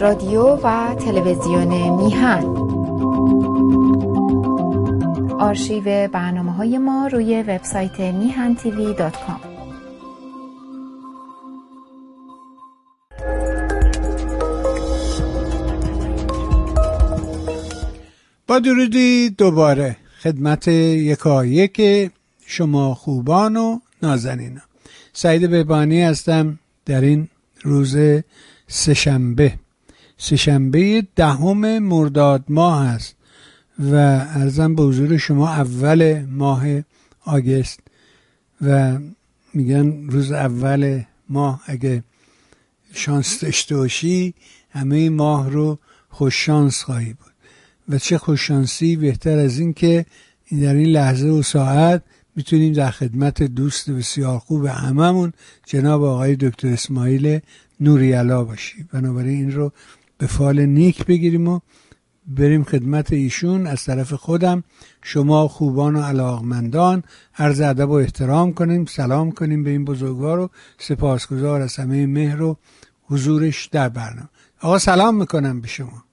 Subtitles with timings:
[0.00, 2.44] رادیو و تلویزیون میهن.
[5.38, 9.40] آرشیو برنامه های ما روی وبسایت میهن تیوی دات کام.
[18.46, 22.10] با درودی دوباره خدمت یکایک
[22.46, 24.62] شما خوبان و نازنینم
[25.12, 27.28] سعید بهبانی هستم در این
[27.62, 27.96] روز
[28.68, 29.52] سهشنبه.
[30.22, 33.16] سهشنبه دهم مرداد ماه است
[33.78, 36.64] و ارزم به حضور شما اول ماه
[37.24, 37.80] آگست
[38.62, 38.98] و
[39.54, 42.04] میگن روز اول ماه اگه
[42.92, 44.34] شانس داشته باشی
[44.70, 47.32] همه ماه رو خوش شانس خواهی بود.
[47.88, 50.06] و چه خوششانسی بهتر از این که
[50.52, 52.02] در این لحظه و ساعت
[52.36, 55.32] می‌تونیم در خدمت دوست بسیار خوب هممون
[55.66, 57.40] جناب آقای دکتر اسماعیل
[57.80, 58.88] نوریالا باشیم.
[58.92, 59.72] بنابراین این رو
[60.20, 61.60] به فال نیک بگیریم و
[62.26, 64.64] بریم خدمت ایشون از طرف خودم.
[65.02, 67.02] شما خوبان و علاقمندان
[67.38, 72.42] عرض ادب و احترام کنیم سلام کنیم به این بزرگوار و سپاسگزار از همه مهر
[72.42, 72.56] و
[73.02, 74.28] حضورش در برنامه.
[74.60, 76.04] آقا سلام می‌کنم به شما.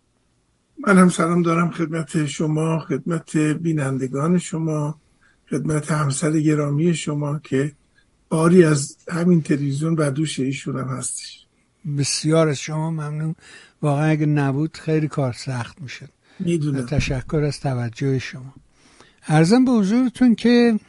[0.88, 5.00] من هم سلام دارم خدمت شما خدمت بینندگان شما
[5.50, 7.72] خدمت همسر گرامی شما که
[8.30, 11.48] باری از همین تلویزیون و دوش ایشون هم هستش.
[11.98, 13.36] بسیار از شما ممنون.
[13.82, 16.10] واقعا اگه نبود خیلی کار سخت می‌شد.
[16.40, 16.86] می‌دونم.
[16.86, 18.54] تشکر از توجه شما.
[19.28, 20.80] ارزم به حضورتون که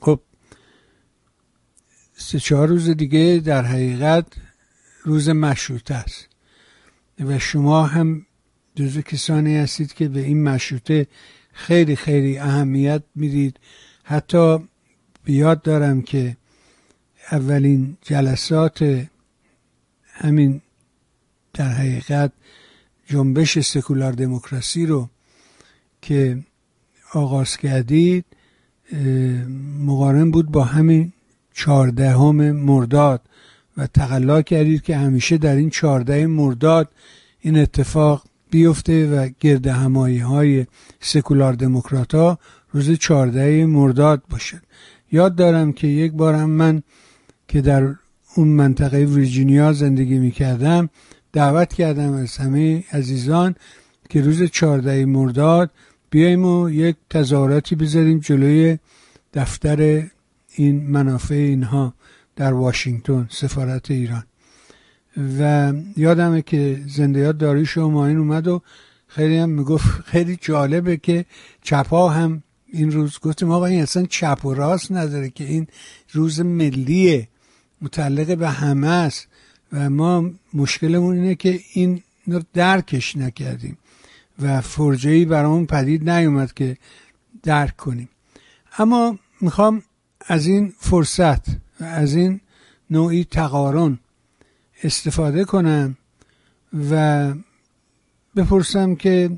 [0.00, 0.20] خب
[2.16, 4.26] سه چهار روز دیگه در حقیقت
[5.02, 6.28] روز مشروطه است.
[7.20, 8.26] و شما هم
[8.74, 11.06] جزو کسانی هستید که به این مشروطه
[11.52, 13.60] خیلی خیلی اهمیت می‌دید.
[14.04, 14.58] حتی
[15.24, 16.36] بیاد دارم که
[17.32, 19.06] اولین جلسات
[20.12, 20.61] همین
[21.54, 22.32] در حقیقت
[23.06, 25.08] جنبش سکولار دموکراسی رو
[26.02, 26.38] که
[27.14, 28.24] آغاز کردید
[29.80, 31.12] مقارن بود با همین
[31.54, 33.20] چهاردهم مرداد
[33.76, 36.88] و تقلا کردید که همیشه در این چهارده مرداد
[37.40, 40.66] این اتفاق بیفته و گرد همایی های
[41.00, 42.38] سکولار دموکرات ها
[42.72, 44.62] روز چهارده مرداد باشد.
[45.12, 46.82] یاد دارم که یک بار هم من
[47.48, 47.94] که در
[48.34, 50.90] اون منطقه ویرجینیا زندگی می کردم
[51.32, 53.54] دعوت کردم از همه عزیزان
[54.08, 55.70] که روز چهارده مرداد
[56.10, 58.78] بیایم و یک تظاهراتی بذاریم جلوی
[59.34, 60.02] دفتر
[60.54, 61.94] این منافع اینها
[62.36, 64.24] در واشنگتن سفارت ایران.
[65.38, 68.62] و یادمه که زنده یاد داریش شما این اومد و
[69.06, 71.24] خیلی هم می‌گفت خیلی جالبه که
[71.62, 75.66] چپا هم این روز گفتیم آقا این اصلا چپ و راست نداره که این
[76.12, 77.28] روز ملیه
[77.82, 79.28] متعلق به همه است.
[79.72, 83.78] و ما مشکلمون اینه که این رو درکش نکردیم
[84.42, 86.76] و فرجهی برامون پدید نیومد که
[87.42, 88.08] درک کنیم.
[88.78, 89.82] اما می‌خوام
[90.26, 91.48] از این فرصت
[91.80, 92.40] و از این
[92.90, 93.98] نوعی تقارن
[94.82, 95.96] استفاده کنم
[96.90, 97.34] و
[98.36, 99.30] بپرسم که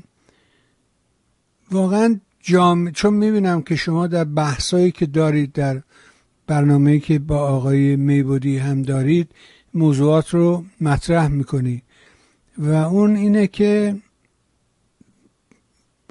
[1.71, 5.81] واقعا جام چون می‌بینم که شما در بحثایی که دارید در
[6.47, 9.31] برنامه که با آقای میبودی هم دارید
[9.75, 11.81] موضوعات رو مطرح می‌کنی.
[12.57, 13.95] و اون اینه که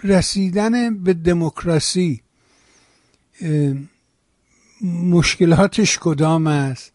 [0.02, 2.20] رسیدن به دموکراسی
[4.82, 6.92] مشکلاتش کدام است؟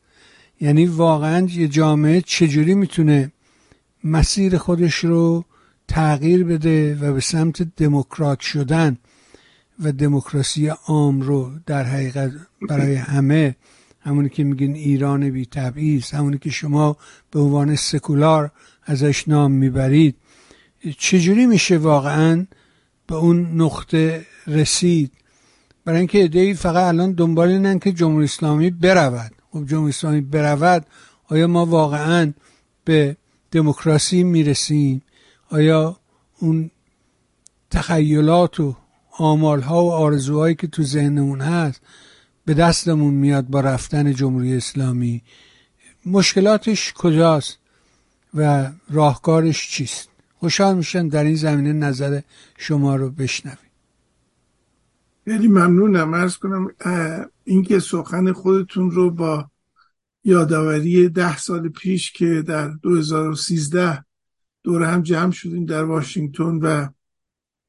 [0.62, 3.32] یعنی واقعا یه جامعه چجوری می‌تونه
[4.04, 5.46] مسیر خودش رو
[5.88, 8.98] تغییر بده و به سمت دموکرات شدن
[9.80, 12.32] و دموکراسی عام رو در حقیقت
[12.70, 13.56] برای همه
[14.10, 16.98] همونی که میگین ایران بی تبعیض همونی که شما
[17.32, 18.52] به عنوان سکولار
[18.84, 20.16] ازش نام می‌برید
[20.98, 22.48] چجوری میشه واقعا
[23.08, 25.12] به اون نقطه رسید؟
[25.86, 29.32] برای اینکه ایده فقط الان دنبال اینن که جمهوری اسلامی برود.
[29.52, 30.86] خب جمهوری اسلامی برود
[31.28, 32.34] آیا ما واقعا
[32.86, 33.18] به
[33.52, 35.02] دموکراسی می‌رسیم؟
[35.50, 35.98] آیا
[36.40, 36.72] اون
[37.70, 38.76] تخیلات و
[39.18, 41.82] آمالها و آرزوهایی که تو ذهنمون هست
[42.50, 45.22] به دستمون میاد با رفتن جمهوری اسلامی.
[46.06, 47.58] مشکلاتش کجاست
[48.34, 50.10] و راهکارش چیست؟
[50.40, 52.22] خوشحال میشن در این زمینه نظر
[52.58, 53.58] شما رو بشنویم.
[55.26, 56.14] خیلی ممنونم.
[56.14, 56.68] ارز کنم
[57.44, 59.50] اینکه سخن خودتون رو با
[60.24, 64.06] یادآوری ده سال پیش که در 2013
[64.64, 66.88] دور هم جمع شدیم در واشنگتن و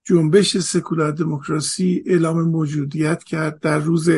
[0.05, 4.11] جنبش سکولار دموکراسی اعلام موجودیت کرد در روز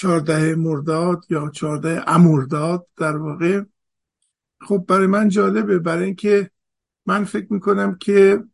[0.00, 3.62] 14 مرداد یا 14 امرداد در واقع.
[4.60, 6.50] خب برای من جالبه برای اینکه
[7.06, 8.44] من فکر می‌کنم که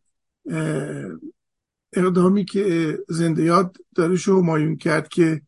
[1.93, 5.43] اقدامی که زنده یاد داره شو مایون کرد که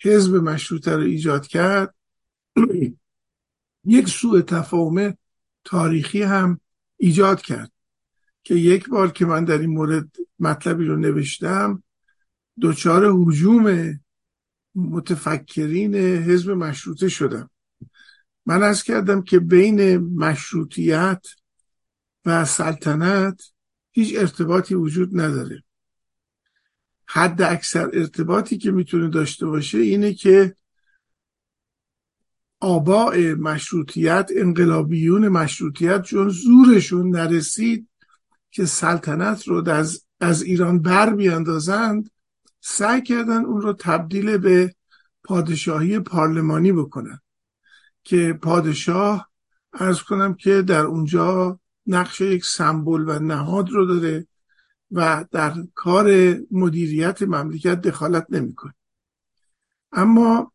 [0.00, 1.94] حزب مشروطه رو ایجاد کرد
[3.84, 5.16] یک سوء تفاهم
[5.64, 6.60] تاریخی هم
[6.96, 7.72] ایجاد کرد
[8.42, 10.08] که یک بار که من در این مورد
[10.38, 11.82] مطلبی رو نوشتم
[12.60, 13.98] دچار حجوم
[14.78, 17.50] متفکرین حزب مشروطه شدم.
[18.46, 21.26] من از کردم که بین مشروطیت
[22.24, 23.42] و سلطنت
[23.90, 25.62] هیچ ارتباطی وجود نداره.
[27.06, 30.56] حد اکثر ارتباطی که می‌تونه داشته باشه اینه که
[32.60, 37.88] آباء مشروطیت انقلابیون مشروطیت چون زورشون نرسید
[38.50, 42.10] که سلطنت رو از, از ایران بر بیاندازند
[42.60, 44.74] سعی کردن اون رو تبدیل به
[45.24, 47.20] پادشاهی پارلمانی بکنن.
[48.04, 49.30] که پادشاه
[49.72, 54.26] ارز کنم که در اونجا نقش یک سمبل و نهاد رو داره
[54.90, 58.74] و در کار مدیریت مملکت دخالت نمی‌کنه.
[59.92, 60.52] اما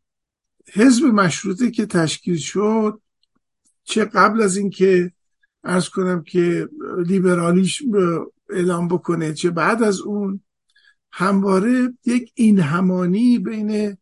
[0.74, 3.02] حزب مشروطه که تشکیل شد
[3.84, 5.12] چه قبل از اینکه
[5.64, 6.70] ارز کنم که
[7.06, 7.84] لیبرالیش
[8.50, 10.42] اعلام بکنه چه بعد از اون
[11.16, 13.98] همواره یک این همانی بین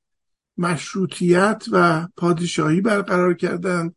[0.58, 3.94] مشروطیت و پادشاهی برقرار کردن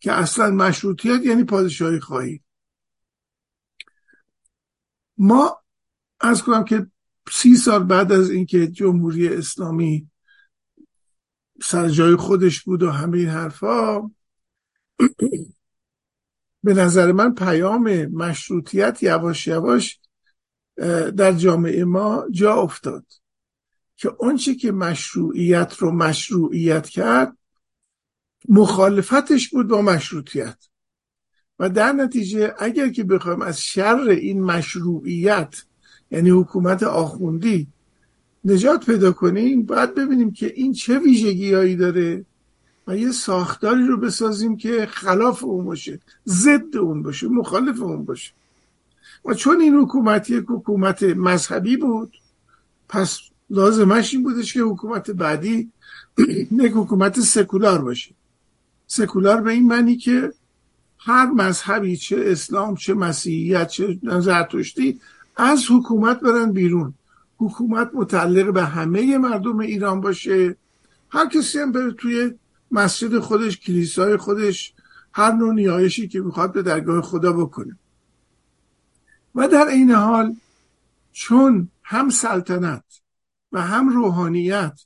[0.00, 2.42] که اصلا مشروطیت یعنی پادشاهی خواهی.
[5.18, 5.62] ما
[6.20, 6.86] از کنم که
[7.30, 10.10] سی سال بعد از اینکه جمهوری اسلامی
[11.62, 14.00] سر جای خودش بود و همه این حرفا
[16.64, 20.00] به نظر من پیام مشروطیت یواش یواش
[21.16, 23.04] در جامعه ما جا افتاد
[23.96, 27.36] که اونچه که مشروعیت رو مشروعیت کرد
[28.48, 30.56] مخالفتش بود با مشروطیت.
[31.58, 35.62] و در نتیجه اگر که بخوایم از شر این مشروعیت
[36.10, 37.66] یعنی حکومت آخوندی
[38.44, 42.24] نجات پیدا کنیم باید ببینیم که این چه ویژگیهایی داره
[42.86, 48.32] و یه ساختاری رو بسازیم که خلاف اون باشه ضد اون باشه مخالف اون باشه.
[49.24, 52.12] و چون این حکومت یک حکومت مذهبی بود
[52.88, 53.20] پس
[53.50, 55.72] لازمش این بودش که حکومت بعدی
[56.50, 58.14] یک حکومت سکولار باشه.
[58.86, 60.32] سکولار به این معنی که
[60.98, 65.00] هر مذهبی چه اسلام چه مسیحیت چه زرتشتی
[65.36, 66.94] از حکومت برن بیرون.
[67.36, 70.56] حکومت متعلق به همه مردم ایران باشه.
[71.10, 72.34] هر کسی هم بره توی
[72.70, 74.72] مسجد خودش کلیسای خودش
[75.12, 77.76] هر نوع نیایشی که می‌خواد به درگاه خدا بکنه.
[79.34, 80.36] و در این حال
[81.12, 82.84] چون هم سلطنت
[83.52, 84.80] و هم روحانیت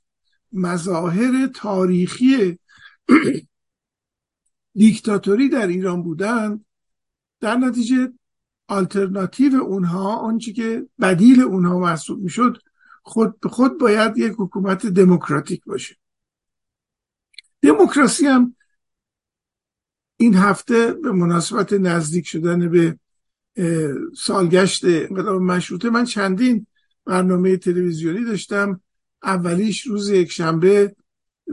[0.53, 2.59] مظاهر تاریخی
[4.75, 6.65] دیکتاتوری در ایران بودند
[7.41, 8.13] در نتیجه
[8.69, 12.59] آلترناتیو اونها آنچه که بدیل اونها محسوب می‌شد
[13.03, 15.97] خود به خود باید یک حکومت دموکراتیک باشه.
[17.63, 18.57] دموکراسی هم
[20.17, 22.99] این هفته به مناسبت نزدیک شدن به
[24.17, 25.91] سالگشت انقلاب مشروطه.
[25.91, 26.67] من چندین
[27.07, 28.81] برنامه تلویزیونی داشتم.
[29.23, 30.97] اولیش روز یک شنبه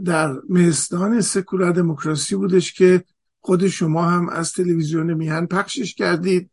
[0.05, 3.03] در مهستان سکولار دموکراسی بودش که
[3.39, 6.49] خود شما هم از تلویزیون میهن پخشش کردید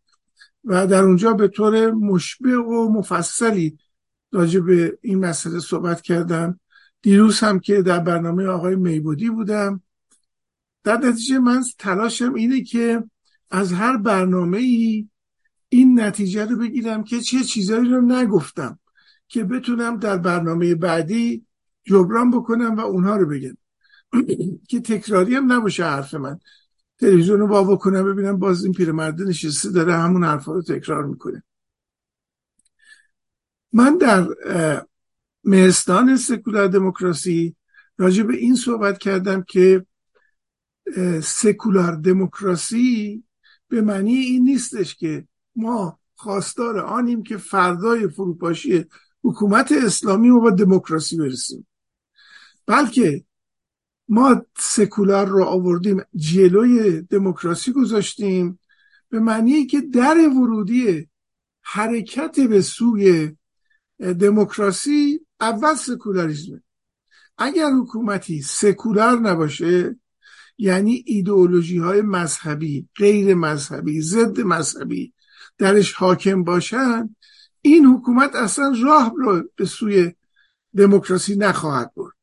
[0.64, 3.78] و در اونجا به طور مشبه و مفصلی
[4.32, 6.60] راجع به این مسئله صحبت کردم.
[7.02, 9.82] دیروز هم که در برنامه آقای میبودی بودم.
[10.84, 13.04] در نتیجه من تلاشم اینه که
[13.50, 15.08] از هر برنامه ای
[15.68, 18.78] این نتیجه رو بگیرم که چه چیزایی رو نگفتم
[19.28, 21.46] که بتونم در برنامه بعدی
[21.84, 23.56] جبران بکنم و اونها رو بگم.
[24.68, 26.38] که تکراری هم نباشه حرف من.
[26.98, 31.42] تلویزیون رو با کنم ببینم باز این پیرمرده نشسته داره همون حرفا رو تکرار می‌کنه.
[33.72, 34.26] من در
[35.44, 37.56] مهستان سکولار دموکراسی
[37.98, 39.86] راجع به این صحبت کردم که
[41.22, 43.24] سکولار دموکراسی
[43.68, 48.84] به معنی این نیستش که ما خواستار آنیم که فردای فروپاشی
[49.24, 51.66] حکومت اسلامی رو با دموکراسی برسیم.
[52.66, 53.24] بلکه
[54.08, 58.58] ما سکولار رو آوردیم جلوی دموکراسی گذاشتیم.
[59.08, 61.08] به معنی که در ورودی
[61.62, 63.36] حرکت به سوی
[63.98, 66.62] دموکراسی اول سکولاریزمه.
[67.38, 69.96] اگر حکومتی سکولار نباشه
[70.58, 75.12] یعنی ایدئولوژی های مذهبی غیر مذهبی ضد مذهبی
[75.58, 77.16] درش حاکم باشن
[77.62, 80.12] این حکومت اصلا راه رو به سوی
[80.76, 82.16] دموکراسی نخواهد برد.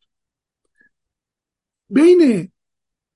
[1.89, 2.51] بین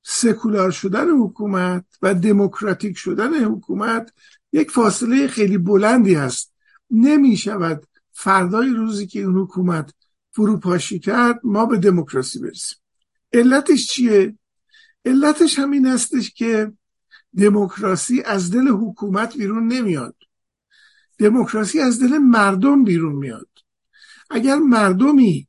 [0.04, 4.14] سکولار شدن حکومت و دموکراتیک شدن حکومت
[4.54, 6.54] یک فاصله خیلی بلندی هست.
[6.92, 9.94] نمی شود فردای روزی که این حکومت
[10.32, 12.78] فروپاشی کرد ما به دموکراسی برسیم.
[13.34, 14.38] علتش چیه؟
[15.06, 16.74] علتش همین هستش که
[17.38, 20.16] دموکراسی از دل حکومت بیرون نمیاد.
[21.18, 23.50] دموکراسی از دل مردم بیرون میاد.
[24.30, 25.48] اگر مردمی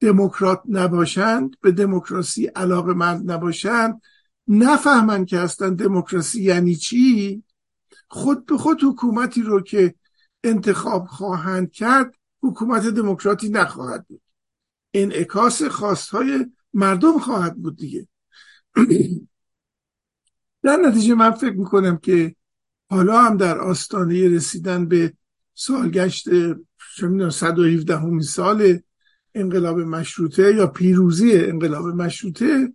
[0.00, 4.00] دموکرات نباشند به دموکراسی علاقه مند نباشند
[4.48, 7.42] نفهمند که اصلا دموکراسی یعنی چی
[8.08, 9.94] خود به خود حکومتی رو که
[10.44, 14.22] انتخاب خواهند کرد حکومت دموکراتی نخواهد بود.
[14.94, 18.08] انعکاس خواستهای مردم خواهد بود دیگه.
[20.62, 22.36] در نتیجه من فکر می‌کنم که
[22.90, 25.12] حالا هم در آستانه رسیدن به
[25.54, 26.28] سالگشت
[27.30, 28.78] 117 همین سال
[29.34, 32.72] انقلاب مشروطه یا پیروزی انقلاب مشروطه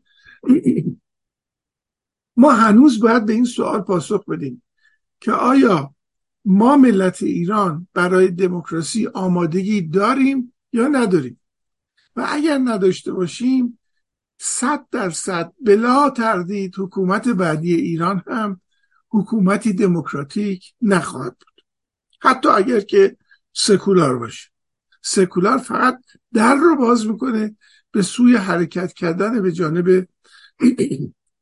[2.38, 4.64] ما هنوز باید به این سوال پاسخ بدیم
[5.20, 5.96] که آیا
[6.46, 11.40] ما ملت ایران برای دموکراسی آمادگی داریم یا نداریم؟
[12.16, 13.77] و اگر نداشته باشیم
[14.38, 15.54] صد درصد.
[15.62, 18.62] بلا تردید حکومت بعدی ایران هم
[19.10, 21.66] حکومتی دموکراتیک نخواهد بود.
[22.22, 23.18] حتی اگر که
[23.54, 24.50] سکولار باشه.
[25.02, 26.00] سکولار فقط
[26.34, 27.56] در رو باز می‌کنه
[27.92, 30.08] به سوی حرکت کردن به جانب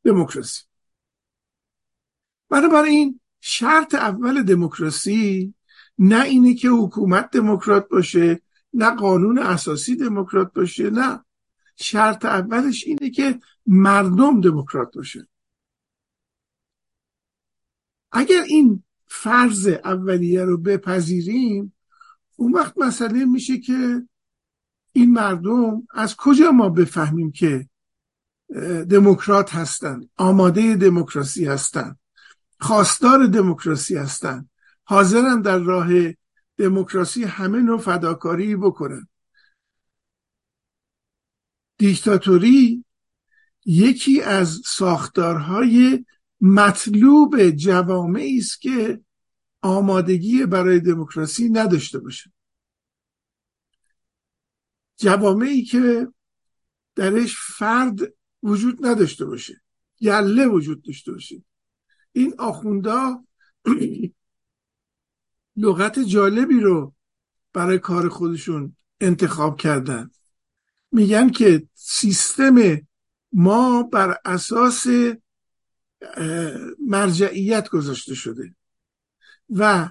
[0.03, 0.63] دموکراسی.
[2.49, 5.53] بنابراین شرط اول دموکراسی
[5.99, 8.41] نه اینه که حکومت دموکرات باشه
[8.73, 11.24] نه قانون اساسی دموکرات باشه نه
[11.75, 15.27] شرط اولش اینه که مردم دموکرات باشه.
[18.11, 21.75] اگر این فرض اولیه رو بپذیریم
[22.35, 24.07] اون وقت مسئله میشه که
[24.91, 27.69] این مردم از کجا ما بفهمیم که
[28.89, 31.99] دموکرات هستند آماده دموکراسی هستند
[32.59, 34.49] خواستار دموکراسی هستند
[34.83, 35.89] حاضرن در راه
[36.57, 39.07] دموکراسی همه نوع فداکاری بکنن.
[41.77, 42.85] دیکتاتوری
[43.65, 46.05] یکی از ساختارهای
[46.41, 49.01] مطلوب جوامعی است که
[49.61, 52.31] آمادگی برای دموکراسی نداشته باشه.
[54.97, 56.07] جوامعی که
[56.95, 57.99] درش فرد
[58.43, 59.61] وجود نداشته باشه.
[60.01, 61.43] گله وجود داشته باشه.
[62.11, 63.25] این آخوندا
[65.57, 66.93] لغت جالبی رو
[67.53, 70.11] برای کار خودشون انتخاب کردن.
[70.95, 72.81] میگن که سیستم
[73.33, 74.87] ما بر اساس
[76.87, 78.55] مرجعیت گذاشته شده.
[79.49, 79.89] و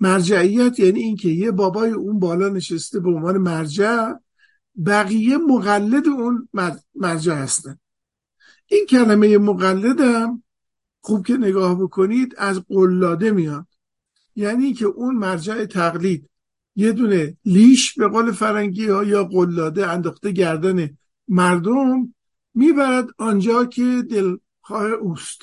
[0.00, 4.12] مرجعیت یعنی اینکه یه بابای اون بالا نشسته به عنوان مرجع
[4.86, 6.48] بقیه مقلد اون
[6.94, 7.78] مرجع هستن.
[8.66, 10.42] این کلمه مقلدم
[11.00, 13.66] خوب که نگاه بکنید از قلاده میاد.
[14.36, 16.30] یعنی که اون مرجع تقلید
[16.76, 20.96] یه دونه لیش به قول فرنگی ها یا قلاده انداخته گردن
[21.28, 22.14] مردم
[22.54, 25.42] می‌برد آنجا که دلخواه اوست.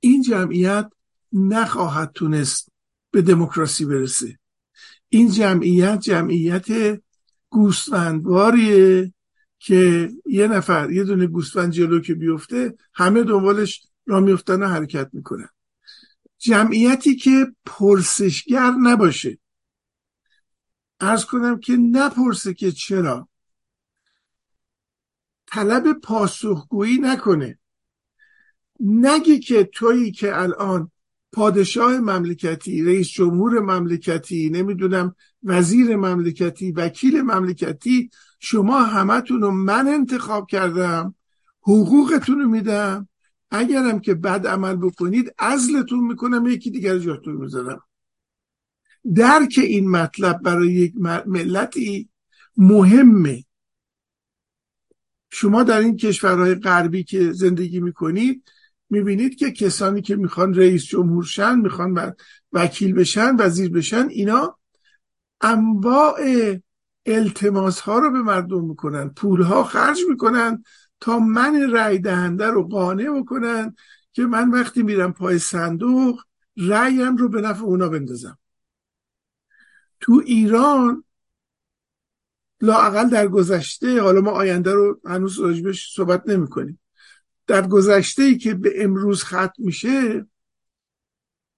[0.00, 0.90] این جمعیت
[1.32, 2.68] نخواهد تونست
[3.10, 4.38] به دموکراسی برسه.
[5.08, 7.00] این جمعیت جمعیت
[7.48, 9.14] گوسفندواریه
[9.58, 15.10] که یه نفر یه دونه گوسفند جلو که بیفته همه دنبالش را میفتن و حرکت
[15.12, 15.48] می‌کنن.
[16.42, 19.38] جمعیتی که پرسشگر نباشه.
[21.00, 23.28] ارز کنم که نپرسه که چرا.
[25.46, 27.58] طلب پاسخگویی نکنه.
[28.80, 30.90] نگه که تویی که الان
[31.32, 40.46] پادشاه مملکتی رئیس جمهور مملکتی نمی‌دونم وزیر مملکتی وکیل مملکتی شما همتون رو من انتخاب
[40.50, 41.14] کردم
[41.60, 43.08] حقوقتون رو میدم.
[43.54, 47.82] اگرم که بد عمل بکنید ازلتون می‌کنم یکی دیگر جاتون می‌ذارم
[49.14, 50.94] درک این مطلب برای یک
[51.26, 52.08] ملتی
[52.56, 53.44] مهمه.
[55.30, 58.44] شما در این کشورهای غربی که زندگی می‌کنید
[58.90, 62.14] می‌بینید که کسانی که می‌خوان رئیس جمهور شن می‌خوان
[62.52, 64.58] وکیل بشن وزیر بشن اینا
[65.40, 66.20] انواع
[67.06, 69.08] التماس ها رو به مردم می‌کنن.
[69.08, 70.64] پول ها خرج می‌کنن.
[71.02, 73.76] تا من رأی دهنده رو قانع بکنن
[74.12, 76.22] که من وقتی میرم پای صندوق
[76.56, 78.38] رأیم رو به نفع اونا بندازم.
[80.00, 81.04] تو ایران
[82.60, 86.80] لاقل در گذشته حالا ما آینده رو هنوز راجبش صحبت نمی کنیم
[87.46, 90.26] در گذشته ای که به امروز ختم میشه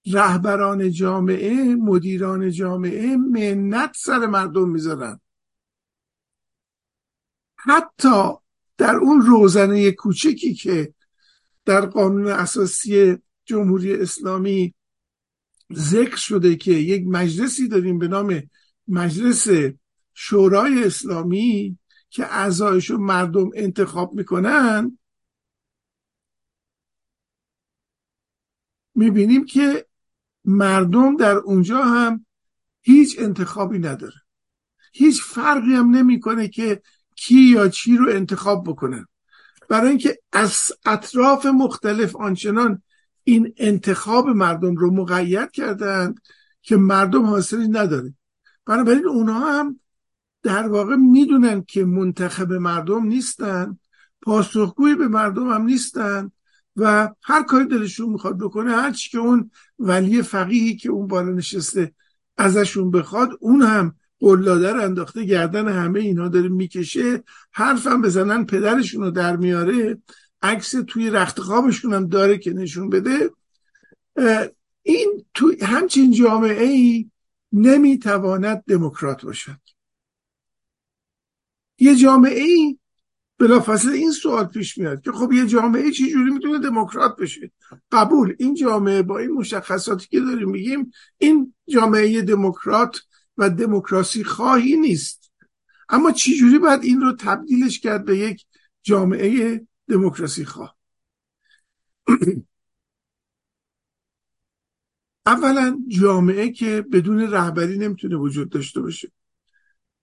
[0.07, 5.21] رهبران جامعه مدیران جامعه منت سر مردم می‌ذارن.
[7.57, 8.44] حتی
[8.77, 10.95] در اون روزنه کوچکی که
[11.65, 14.75] در قانون اساسی جمهوری اسلامی
[15.73, 18.43] ذکر شده که یک مجلسی داریم به نام
[18.89, 19.49] مجلس
[20.15, 21.79] شورای اسلامی
[22.11, 24.99] که اعضایش رو مردم انتخاب می‌کنن
[28.95, 29.87] می‌بینیم که
[30.45, 32.27] مردم در اونجا هم
[32.81, 34.23] هیچ انتخابی نداره.
[34.93, 36.83] هیچ فرقی هم نمی‌کنه که
[37.17, 39.07] کی یا چی رو انتخاب بکنن
[39.69, 42.83] برای اینکه از اطراف مختلف آنچنان
[43.25, 46.21] این انتخاب مردم رو مقید کردند
[46.63, 48.15] که مردم حاصلی نداره.
[48.67, 49.81] بنابراین اونها هم
[50.43, 53.79] در واقع می‌دونن که منتخب مردم نیستن
[54.23, 56.31] پاسخگوی به مردم هم نیستن
[56.77, 61.33] و هر کاری دلشون می‌خواد بکنه هر چی که اون ولی فقیهی که اون بالا
[61.33, 61.95] نشسته
[62.37, 69.11] ازشون بخواد اون هم قلادر انداخته گردن همه اینا داره می‌کشه حرفم بزنن پدرشون رو
[69.11, 69.99] در میاره
[70.43, 73.31] عکس توی رخت خوابشون هم داره که نشون بده.
[74.83, 77.11] این تو همچین جامعه ای
[77.53, 79.61] نمی‌تواند دموکرات باشد.
[81.79, 82.79] یه جامعه ای
[83.39, 87.53] بلافاصله این سوال پیش میاد که خب یه جامعه چی جوری می‌تونه دموکرات بشه؟
[87.93, 93.01] قبول این جامعه با این مشخصاتی که داریم میگیم این جامعه دموکرات
[93.39, 95.33] و دموکراسی خواهی نیست.
[95.89, 98.47] اما چی جوری باید این رو تبدیلش کرد به یک
[98.83, 100.77] جامعه دموکراسی خواه؟
[105.27, 109.13] اولا جامعه که بدون رهبری نمی‌تونه وجود داشته باشه.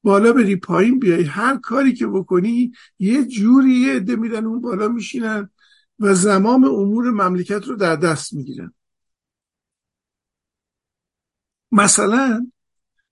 [0.03, 4.87] بالا بری پایین بیای هر کاری که بکنی یه جوری یه عده میرن اون بالا
[4.87, 5.49] میشینن
[5.99, 8.73] و زمام امور مملکت رو در دست می‌گیرن.
[11.71, 12.50] مثلا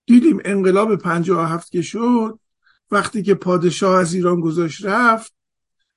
[0.09, 2.39] دیدیم انقلاب پنجاه هفت که شد
[2.91, 5.33] وقتی که پادشاه از ایران گذاشت رفت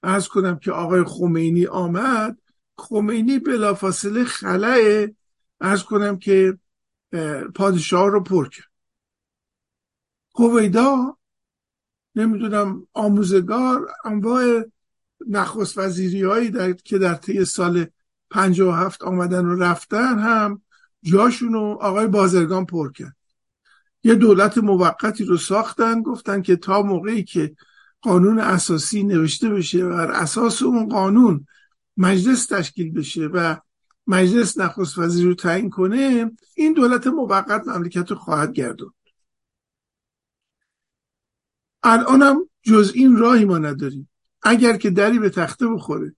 [0.03, 2.38] از کنم که آقای خمینی آمد
[2.77, 5.07] خمینی بلافاصله خلاه
[5.61, 6.59] از کنم که
[7.55, 8.70] پادشاه رو پر کرد.
[10.35, 11.16] هویدا
[12.14, 14.62] نمی‌دونم آموزگار انواع
[15.29, 16.72] نخست وزیری هایی در...
[16.72, 17.87] که در طی سال
[18.31, 20.62] 57 آمدن و رفتن هم
[21.03, 23.16] جاشون رو آقای بازرگان پر کرد.
[24.05, 27.57] یه دولت موقتی رو ساختن گفتن که تا موقعی که
[28.03, 31.47] قانون اساسی نوشته بشه و بر اساس اون قانون
[31.97, 33.57] مجلس تشکیل بشه و
[34.07, 38.95] مجلس نخست وزیر رو تعیین کنه این دولت موقت مملکت رو خواهد گردوند.
[41.83, 44.09] الانم جز این راهی ما نداریم.
[44.43, 46.17] اگر که دری به تخته بخوره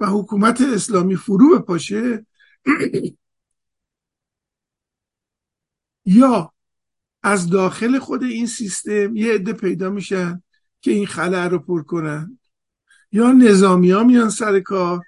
[0.00, 2.26] و حکومت اسلامی فرو بپاشه
[6.04, 6.52] یا
[7.26, 10.42] از داخل خود این سیستم یه عده پیدا میشن
[10.80, 12.38] که این خلع رو پر کنن.
[13.12, 15.00] یا نظامی ها میان سر کار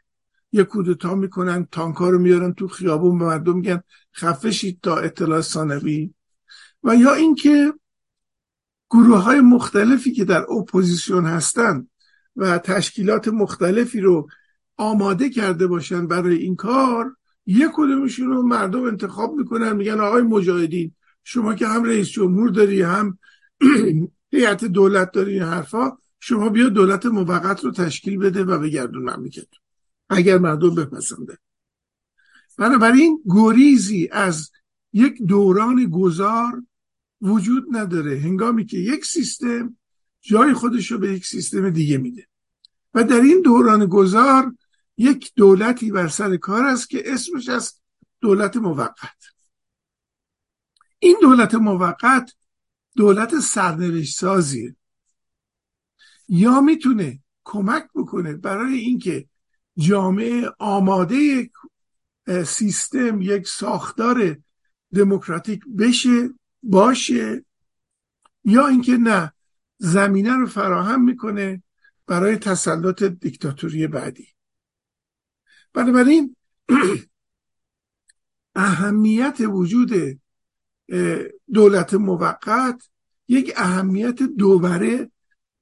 [0.52, 3.83] یه کودتا می‌کنن تانکا رو میارن تو خیابون به مردم میگن
[4.16, 6.14] خفه شید تا اطلاع ثانوی.
[6.85, 7.74] و یا اینکه
[8.90, 11.90] گروه های مختلفی که در اپوزیسیون هستند
[12.37, 14.28] و تشکیلات مختلفی رو
[14.76, 20.94] آماده کرده باشن برای این کار یک کدومشون رو مردم انتخاب می‌کنن میگن آقای مجاهدین
[21.31, 23.19] شما که هم رئیس جمهور داری هم
[24.33, 29.49] هیئت دولت داری این حرفا شما بیا دولت موقت رو تشکیل بده و بگردون مملکت
[30.09, 31.38] اگر مردم بپسنده.
[32.59, 34.51] بنابراین گریزی از
[34.93, 36.62] یک دوران گذار
[37.21, 38.19] وجود نداره.
[38.19, 39.77] هنگامی که یک سیستم
[40.21, 42.27] جای خودش رو به یک سیستم دیگه میده.
[42.95, 44.55] و در این دوران گذار
[44.97, 47.83] یک دولتی بر سر کار است که اسمش است
[48.21, 49.38] دولت موقت.
[50.99, 52.35] این دولت موقت
[52.97, 54.77] دولت سرنوشت سازیه
[56.29, 59.29] یا می‌تونه کمک بکنه برای اینکه
[59.77, 61.51] جامعه آماده
[62.47, 64.37] سیستم یک ساختار
[64.95, 66.31] دموکراتیک بشه
[66.63, 67.45] باشه
[68.45, 69.33] یا اینکه نه
[69.79, 71.63] زمینه رو فراهم می‌کنه
[72.07, 74.29] برای تسلط دیکتاتوری بعدی.
[75.73, 76.37] بنابراین
[78.55, 80.21] اهمیت وجود
[81.53, 82.83] دولت موقت
[83.29, 85.11] یک اهمیت دوبره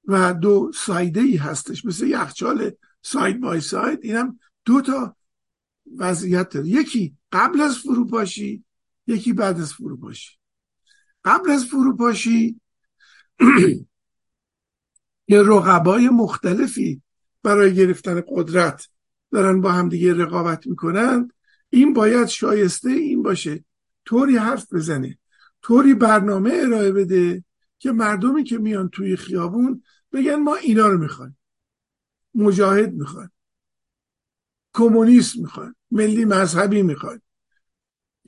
[0.05, 1.85] و دو سایده ای هستش.
[1.85, 5.15] مثل یخچال ساید بای ساید اینم دو تا
[5.97, 6.67] وضعیت داره.
[6.67, 8.63] یکی قبل از فروپاشی
[9.07, 10.37] یکی بعد از فروپاشی.
[11.25, 12.59] قبل از فروپاشی
[15.27, 17.01] یه رقبای مختلفی
[17.43, 18.87] برای گرفتن قدرت
[19.31, 21.33] دارن با هم دیگه رقابت می‌کنند
[21.69, 23.65] این باید شایسته این باشه
[24.07, 25.17] طوری حرف بزنه
[25.61, 27.43] طوری برنامه ارائه بده
[27.79, 31.37] که مردمی که میان توی خیابون بگن ما اینا رو می‌خوایم.
[32.35, 33.31] مجاهد می‌خوایم.
[34.73, 35.75] کمونیست می‌خوایم.
[35.91, 37.21] ملی مذهبی می‌خوایم.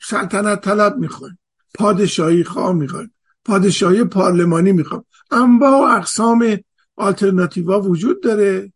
[0.03, 1.39] سلطنت طلب می‌خوایم.
[1.75, 3.13] پادشاهی خواه می‌خوایم.
[3.45, 5.05] پادشاهی پارلمانی می‌خوایم.
[5.31, 6.57] انواع و اقسام
[6.95, 8.73] آلترناتیوا وجود داره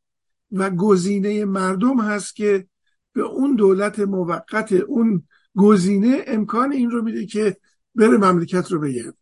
[0.52, 2.68] و گزینه مردم هست که
[3.14, 7.58] به اون دولت موقت اون گزینه امکان این رو میده که
[7.96, 9.16] بره مملکت رو بگرد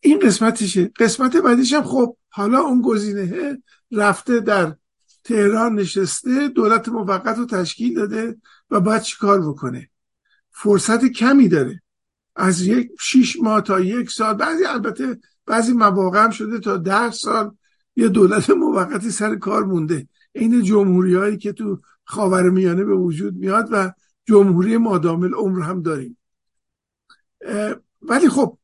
[0.00, 3.58] این قسمتشه قسمت بعدیش هم خب حالا اون گزینه
[3.92, 4.76] رفته در
[5.24, 8.36] تهران نشسته دولت موقت رو تشکیل داده
[8.70, 9.90] و چی کار بکنه؟
[10.50, 11.82] فرصت کمی داره.
[12.36, 17.10] از یک شیش ماه تا یک سال بعضی البته بعضی مواقع هم شده تا ده
[17.10, 17.56] سال
[17.96, 20.08] یه دولت موقتی سر کار مونده.
[20.32, 23.92] این جمهوری هایی که تو خاور میانه به وجود میاد و
[24.24, 26.18] جمهوری مادام العمر هم داریم.
[28.02, 28.58] ولی خب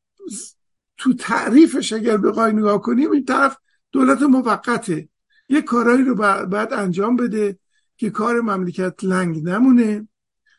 [0.96, 3.56] تو تعریفش اگر بخوای نگاه کنیم این طرف
[3.92, 5.09] دولت موقته.
[5.48, 6.14] یه کارایی رو
[6.46, 7.59] بعد انجام بده
[7.96, 10.09] که کار مملکت لنگ نمونه.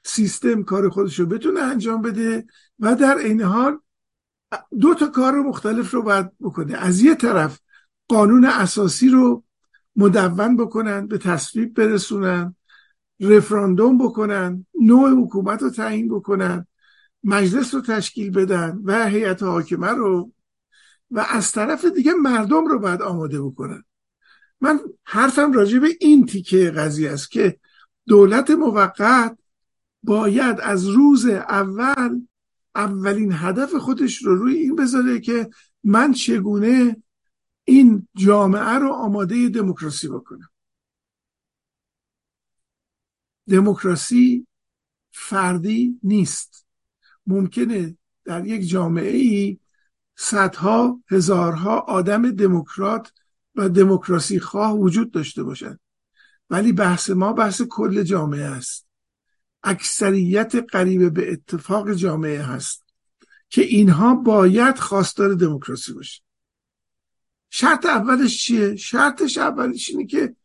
[0.05, 2.45] سیستم کار خودش رو بتونه انجام بده
[2.79, 3.79] و در این حال
[4.79, 6.77] دو تا کار مختلف رو باید بکنه.
[6.77, 7.59] از یه طرف
[8.07, 9.43] قانون اساسی رو
[9.95, 12.55] مدون بکنن به تصویب برسونن.
[13.19, 16.67] رفراندوم بکنن نوع حکومت رو تعیین بکنن
[17.23, 20.31] مجلس رو تشکیل بدن و هیئت حاکمه رو
[21.11, 23.83] و از طرف دیگه مردم رو باید آماده بکنن.
[24.61, 27.59] من حرفم راجع به این تیکه قضیه است که
[28.07, 29.37] دولت موقت
[30.03, 32.21] باید از روز اول
[32.75, 35.49] اولین هدف خودش رو روی این بذاره که
[35.83, 37.03] من چگونه
[37.63, 40.49] این جامعه رو آماده دموکراسی بکنم.
[43.49, 44.47] دموکراسی
[45.11, 46.65] فردی نیست.
[47.27, 49.59] ممکنه در یک جامعه ای
[50.15, 53.13] صدها هزارها آدم دموکرات
[53.55, 55.79] و دموکراسی خواه وجود داشته باشند.
[56.49, 58.87] ولی بحث ما بحث کل جامعه است.
[59.63, 62.85] اکثریت قریب به اتفاق جامعه هست
[63.49, 66.21] که اینها باید خواستار دموکراسی باشه
[67.49, 70.35] شرط اولش چیه؟ شرطش اولش اینه که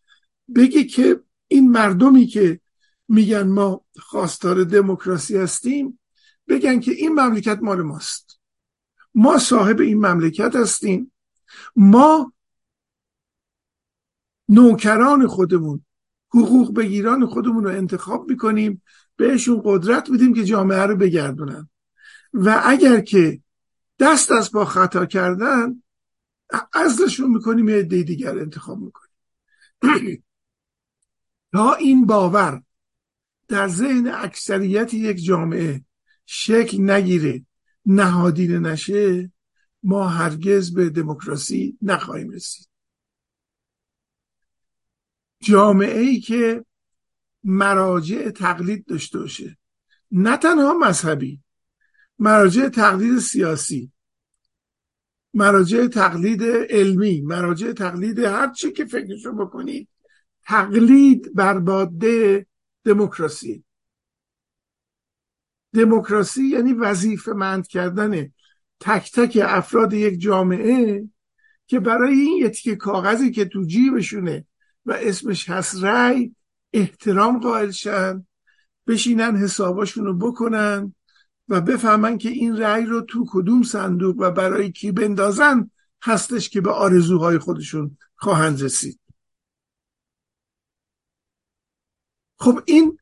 [0.55, 2.61] بگه که این مردمی که
[3.09, 5.99] میگن ما خواستار دموکراسی هستیم
[6.49, 8.41] بگن که این مملکت مال ماست.
[9.15, 11.12] ما صاحب این مملکت هستیم.
[11.77, 12.33] ما
[14.49, 15.85] نوکران خودمون
[16.29, 18.83] حقوق بگیران خودمون رو انتخاب می‌کنیم
[19.17, 21.69] بهشون قدرت میدیم که جامعه رو بگردونن.
[22.33, 23.43] و اگر که
[23.99, 25.83] دست از با خطا کردن
[26.75, 29.12] ازلشون می‌کنیم یه دیگر انتخاب می‌کنیم.
[31.53, 32.62] تا این باور
[33.53, 35.85] در ذهن اکثریت یک جامعه
[36.27, 37.47] شکل نگیره
[37.87, 39.33] نهادینه نشه
[39.83, 42.69] ما هرگز به دموکراسی نخواهیم رسید.
[45.41, 46.65] جامعه ای که
[47.45, 49.59] مراجع تقلید داشته باشه.
[50.11, 51.41] نه تنها مذهبی
[52.19, 53.93] مراجع تقلید سیاسی
[55.35, 59.88] مراجع تقلید علمی مراجع تقلید هر چی که فکرشو بکنید
[60.43, 62.47] تقلید برباده
[62.85, 63.64] دموکراسی.
[65.75, 68.33] دموکراسی یعنی وظیفه مند کردن
[68.81, 71.09] تک تک افراد یک جامعه
[71.66, 74.47] که برای این یه کاغذی که تو جیبشونه
[74.87, 76.35] و اسمش هست رای
[76.73, 78.27] احترام قائل شن
[78.87, 80.95] بشینن حساباشون رو بکنن
[81.49, 85.71] و بفهمن که این رأی رو تو کدوم صندوق و برای کی بندازن
[86.03, 89.01] هستش که به آرزوهای خودشون خواهند رسید.
[92.42, 92.98] خب این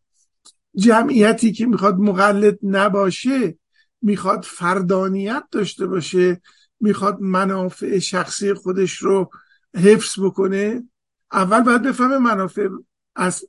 [0.76, 3.58] جمعیتی که می‌خواد مقلد نباشه
[4.02, 6.40] می‌خواد فردانیت داشته باشه
[6.80, 9.30] می‌خواد منافع شخصی خودش رو
[9.74, 10.88] حفظ بکنه.
[11.32, 12.68] اول باید بفهمه منافع
[13.16, 13.44] از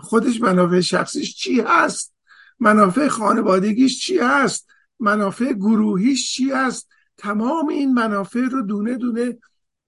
[0.00, 2.14] خودش منافع شخصیش چی هست؟
[2.60, 4.68] منافع خانوادگیش چی هست؟
[5.00, 9.38] منافع گروهیش چی هست؟ تمام این منافع رو دونه دونه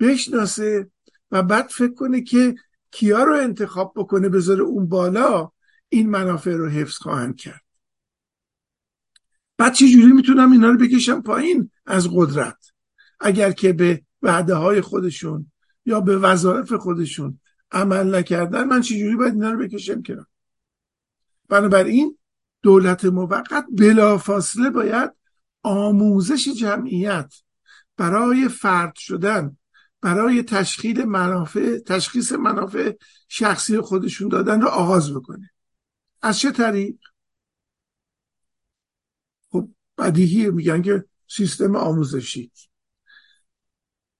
[0.00, 0.90] بشناسه
[1.30, 2.54] و بعد فکر کنه که
[2.92, 5.50] کیا رو انتخاب بکنه بذاره اون بالا
[5.88, 7.64] این منافع رو حفظ خواهند کرد.
[9.56, 12.72] بعد چه جوری می‌تونم اینا رو بکشم پایین؟ از قدرت.
[13.20, 15.52] اگر که به وعده های خودشون
[15.86, 20.26] یا به وظایف خودشون عمل نکردن من چجوری باید اینا رو بکشم کنار؟
[21.48, 22.18] بنابراین
[22.62, 25.10] دولت موقت بلافاصله باید
[25.62, 27.34] آموزش جمعیت
[27.96, 29.56] برای فرد شدن
[30.02, 32.92] برای تشخیص منافع تشخیص منافع
[33.28, 35.50] شخصی خودشون دادن رو آغاز بکنه.
[36.22, 36.96] از چه طریق؟
[39.50, 42.52] خب بدیهی میگن که سیستم آموزشی.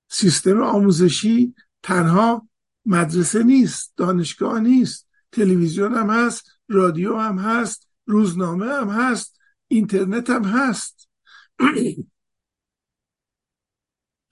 [0.09, 2.49] سیستم آموزشی تنها
[2.87, 10.45] مدرسه نیست دانشگاه نیست تلویزیون هم هست رادیو هم هست روزنامه هم هست اینترنت هم
[10.45, 11.09] هست.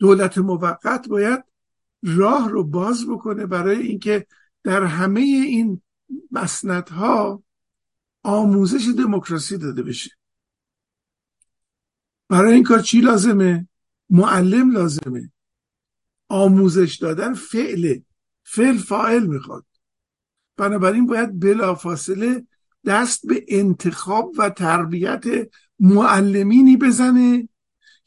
[0.01, 1.45] دولت موقت باید
[2.03, 4.27] راه رو باز بکنه برای اینکه
[4.65, 5.83] در همه این
[6.31, 7.43] مسندها
[8.23, 10.11] آموزش دموکراسی داده بشه.
[12.29, 13.69] برای این کار چی لازمه؟
[14.11, 15.33] معلم لازمه.
[16.29, 18.03] آموزش دادن فعله
[18.45, 19.65] فعل فاعل می‌خواد.
[20.57, 22.47] بنابراین باید بلافاصله
[22.85, 25.25] دست به انتخاب و تربیت
[25.81, 27.49] معلمینی بزنه.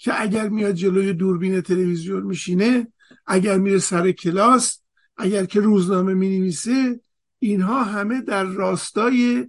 [0.04, 2.88] که اگر میاد جلوی دوربین تلویزیون میشینه
[3.26, 4.82] اگر میره سر کلاس
[5.18, 7.00] اگر که روزنامه می‌نویسه
[7.39, 9.48] اینها همه در راستای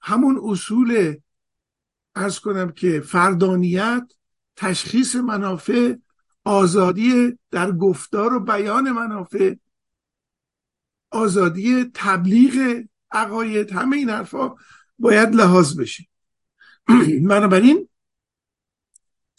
[0.00, 1.16] همون اصول
[2.14, 4.12] ارز کنم که فردانیت
[4.56, 5.94] تشخیص منافع
[6.44, 9.54] آزادی در گفتار و بیان منافع
[11.10, 14.54] آزادی تبلیغ عقاید همه این حرفا
[14.98, 16.04] باید لحاظ بشه.
[17.30, 17.89] بنابراین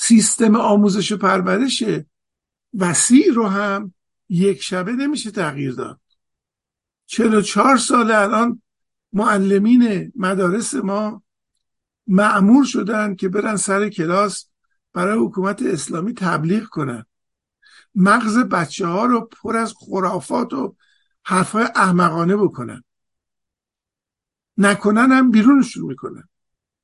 [0.01, 1.83] سیستم آموزش و پرورش
[2.73, 3.93] وسیع رو هم
[4.29, 5.99] یک شبه نمیشه تغییر داد.
[7.05, 8.61] چهل چهار سال الان
[9.13, 11.23] معلمین مدارس ما
[12.07, 14.49] معمور شدن که برن سر کلاس
[14.93, 17.05] برای حکومت اسلامی تبلیغ کنن.
[17.95, 20.75] مغز بچه ها رو پر از خرافات و
[21.23, 22.83] حرفهای احمقانه بکنن.
[24.57, 26.23] نکنن هم بیرونشون می‌کنن.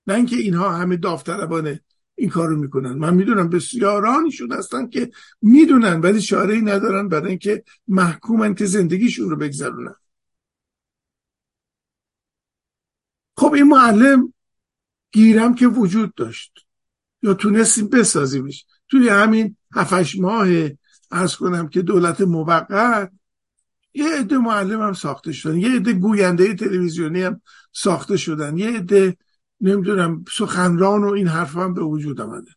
[0.08, 1.82] نه اینکه اینها همه داوطلبانه.
[2.18, 2.94] این کار رو می‌کنن.
[2.94, 9.30] من می‌دونم بسیارانشون هستن که می‌دونن ولی چاره ای ندارن برای اینکه محکومن که زندگیشون
[9.30, 9.96] رو بگذرونن.
[13.38, 14.34] خب این معلم
[15.12, 16.52] گیرم که وجود داشت.
[17.22, 18.66] یا تونستیم بسازیمش.
[18.90, 20.48] توی همین هفتش ماه
[21.12, 23.12] ارز کنم که دولت موقت
[23.94, 29.18] یه عده معلم هم ساخته شدن یه عده گوینده تلویزیونی هم ساخته شدن یه عده
[29.62, 32.52] نمی‌دونم سخنران و این حرف هم به وجود آمده.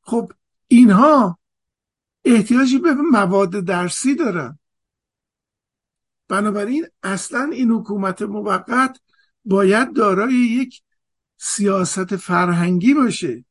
[0.00, 0.32] خب
[0.68, 1.38] اینها
[2.24, 4.58] احتیاجی به مواد درسی دارن.
[6.28, 9.00] بنابراین اصلا این حکومت موقت
[9.44, 10.82] باید دارای یک
[11.36, 13.44] سیاست فرهنگی باشه.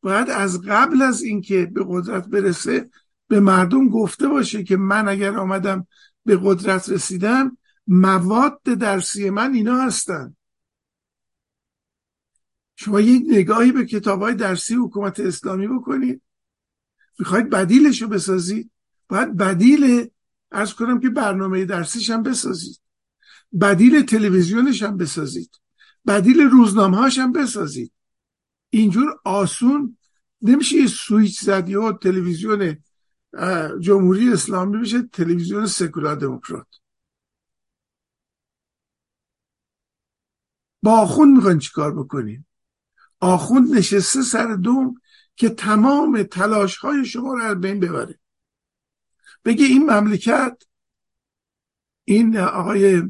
[0.00, 2.90] باید از قبل از اینکه به قدرت برسه
[3.28, 5.86] به مردم گفته باشه که من اگر آمدم
[6.24, 10.36] به قدرت رسیدم مواد درسی من اینا هستن.
[12.76, 16.22] شما یک نگاهی به کتاب های درسی حکومت اسلامی بکنید.
[17.18, 18.70] می‌خواید بدیلش رو بسازید.
[19.08, 20.10] باید بدیل
[20.52, 22.80] ارز کنم که برنامه درسیش هم بسازید.
[23.60, 25.50] بدیل تلویزیونش هم بسازید.
[26.06, 27.92] بدیل روزنامه هم بسازید.
[28.70, 29.96] اینجور آسون
[30.42, 32.76] نمیشه یه سویچ زد یا تلویزیون
[33.80, 36.66] جمهوری اسلامی بشه تلویزیون سکولار دموکرات.
[40.82, 42.45] با آخوند می‌خواین چیکار بکنیم
[43.26, 45.00] آخوند نشسته سر دوم
[45.36, 48.18] که تمام تلاش های شما رو از بین ببره.
[49.44, 50.62] بگه این مملکت
[52.04, 53.02] این آقای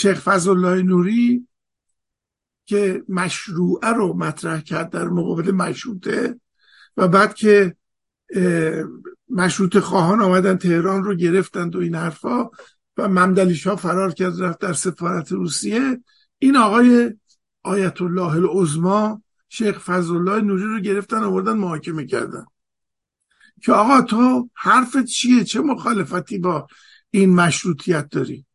[0.00, 1.48] شیخ فضل الله نوری
[2.66, 6.40] که مشروعه رو مطرح کرد در مقابل مشروطه
[6.96, 7.76] و بعد که
[9.28, 12.50] مشروط خواهان آمدن تهران رو گرفتند و این حرفا
[12.96, 16.00] و ممدلیش ها فرار کرد رفت در سفارت روسیه.
[16.38, 17.14] این آقای
[17.62, 22.44] آیت الله العظما شیخ فضل الله نوری رو گرفتن آوردن محاکمه کردن.
[23.62, 26.66] که آقا تو حرفت چیه؟ چه مخالفتی با
[27.10, 28.46] این مشروطیت داری؟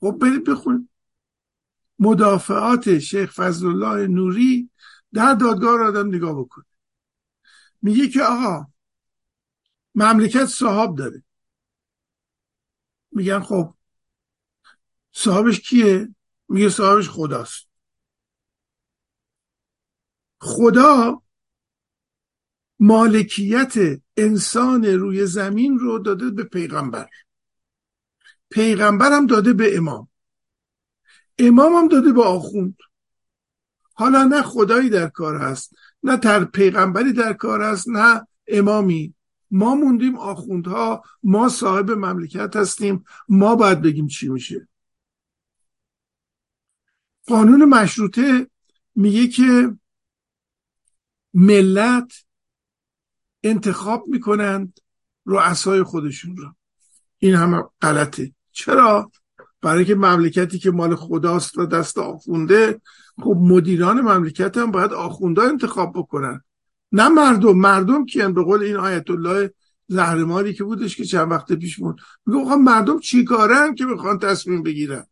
[0.00, 0.88] خب برید بخون.
[1.98, 4.70] مدافعات شیخ فضل الله نوری
[5.12, 6.62] در دادگاه آدم نگاه بکن.
[7.82, 8.66] میگه که آقا
[9.94, 11.22] مملکت صاحب داره.
[13.10, 13.74] میگن خب
[15.12, 16.14] صاحبش کیه؟
[16.48, 17.71] میگه صاحبش خداست.
[20.42, 21.22] خدا
[22.80, 23.74] مالکیت
[24.16, 27.08] انسان روی زمین رو داده به پیغمبر.
[28.50, 30.08] پیغمبر هم داده به امام.
[31.38, 32.76] امام هم داده به آخوند.
[33.94, 39.14] حالا نه خدایی در کار هست نه تر پیغمبری در کار هست نه امامی.
[39.50, 44.68] ما موندیم آخوندها ما صاحب مملکت هستیم ما باید بگیم چی میشه.
[47.26, 48.46] قانون مشروطه
[48.94, 49.76] میگه که
[51.34, 52.12] ملت
[53.42, 54.80] انتخاب می‌کنند
[55.26, 56.54] رؤسای خودشون رو.
[57.18, 58.32] این همه غلطه.
[58.52, 59.10] چرا؟
[59.60, 62.80] برای که مملکتی که مال خداست و دست آخونده
[63.22, 66.44] خب مدیران مملکت هم باید آخونده انتخاب بکنن.
[66.92, 67.58] نه مردم.
[67.58, 69.54] مردم کیان به قول این آیت الله
[69.88, 72.00] زهرماری که بودش که چند وقت پیش بود.
[72.26, 75.06] میگه مردم چی کارن که می‌خوان تصمیم بگیرن؟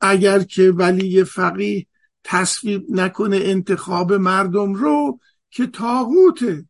[0.00, 1.86] اگر که ولی فقیه
[2.24, 6.66] تصویب نکنه انتخاب مردم رو که تاغوته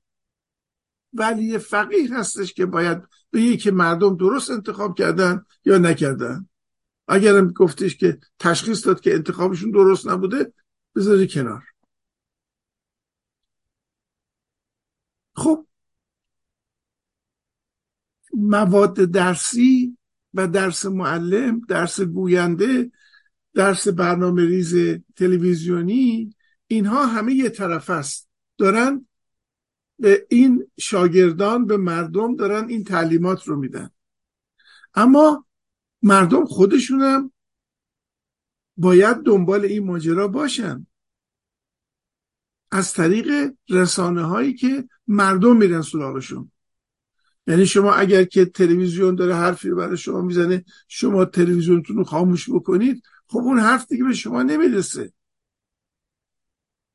[1.12, 6.48] ولی فقیه هستش که باید به که مردم درست انتخاب کردن یا نکردن.
[7.08, 10.52] اگرم گفتش که تشخیص داد که انتخابشون درست نبوده
[10.96, 11.62] بذاری کنار.
[15.34, 15.66] خب.
[18.34, 19.98] مواد درسی
[20.34, 22.90] و درس معلم درس گوینده
[23.54, 24.74] درس برنامه ریز
[25.16, 26.34] تلویزیونی
[26.66, 28.28] اینها همه یه طرف است.
[28.58, 29.06] دارن
[29.98, 33.90] به این شاگردان به مردم دارن این تعلیمات رو میدن.
[34.94, 35.46] اما
[36.02, 37.32] مردم خودشونم
[38.76, 40.86] باید دنبال این ماجرا باشن.
[42.70, 46.52] از طریق رسانه هایی که مردم میرن سراغشون.
[47.46, 53.02] یعنی شما اگر که تلویزیون داره حرفی برای شما می‌زنه شما تلویزیونتون رو خاموش بکنید
[53.30, 55.12] خب اون حرف دیگه به شما نمی‌رسه.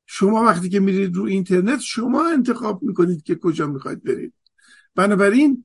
[0.06, 4.34] شما وقتی که میرید رو اینترنت شما انتخاب می‌کنید که کجا می‌خواید برید.
[4.94, 5.64] بنابراین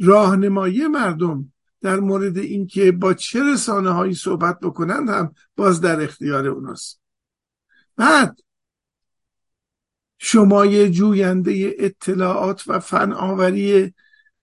[0.00, 6.46] راهنمایی مردم در مورد اینکه با چه رسانه هایی صحبت بکنند هم باز در اختیار
[6.46, 7.00] اوناست.
[7.96, 8.40] بعد
[10.18, 13.94] شما یه جوینده اطلاعات و فناوری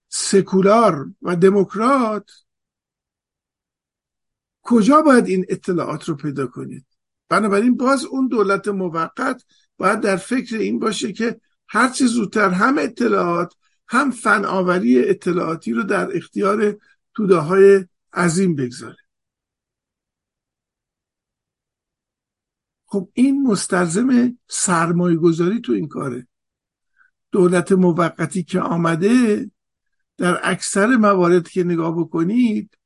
[0.10, 2.32] سکولار و دموکرات
[4.70, 6.86] کجا باید این اطلاعات رو پیدا کنید؟
[7.30, 9.44] بنابراین باز اون دولت موقت
[9.78, 13.54] باید در فکر این باشه که هرچی زودتر هم اطلاعات
[13.88, 16.78] هم فناوری اطلاعاتی رو در اختیار
[17.14, 18.98] توده های عظیم بگذاره.
[22.86, 26.28] خب این مستلزم سرمایه گذاری تو این کاره.
[27.32, 29.52] دولت موقتی که آمده
[30.18, 32.79] در اکثر موارد که نگاه بکنید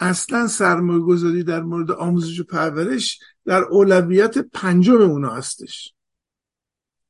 [0.00, 5.94] اصلا سرمایه گذاری در مورد آموزش و پرورش در اولویت پنجم اونا هستش.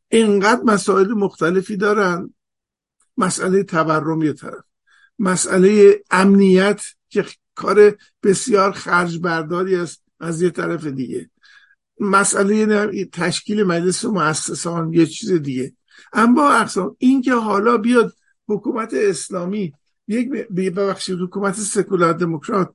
[0.08, 2.34] اینقدر مسائل مختلفی دارن.
[3.16, 4.64] مسئله تورم یه طرف.
[5.18, 7.24] مسئله امنیت که
[7.54, 11.30] کار بسیار خرج برداری است از یه طرف دیگه.
[12.00, 15.72] مسئله تشکیل مجلس مؤسسان یه چیز دیگه.
[16.12, 18.14] اما اقسام این که حالا بیاد
[18.48, 19.72] حکومت اسلامی
[20.08, 22.74] یک ببخشید حکومت سکولار دموکرات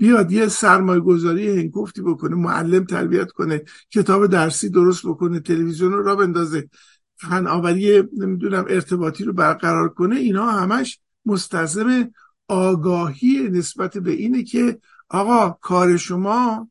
[0.00, 6.02] بیاد یه سرمایه گذاری هنگفتی بکنه معلم تربیت کنه کتاب درسی درست بکنه تلویزیون رو
[6.02, 6.68] را بندازه
[7.16, 12.10] فناوری نمی‌دونم ارتباطی رو برقرار کنه اینا همش مستلزم
[12.48, 16.70] آگاهی نسبت به اینه که آقا کار شما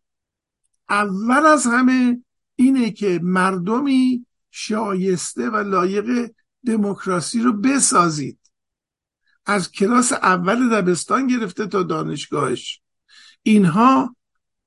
[0.89, 2.23] اول از همه
[2.55, 6.31] اینه که مردمی شایسته و لایق
[6.65, 8.39] دموکراسی رو بسازید.
[9.45, 12.81] از کلاس اول دبستان گرفته تا دانشگاهش.
[13.49, 14.15] اینها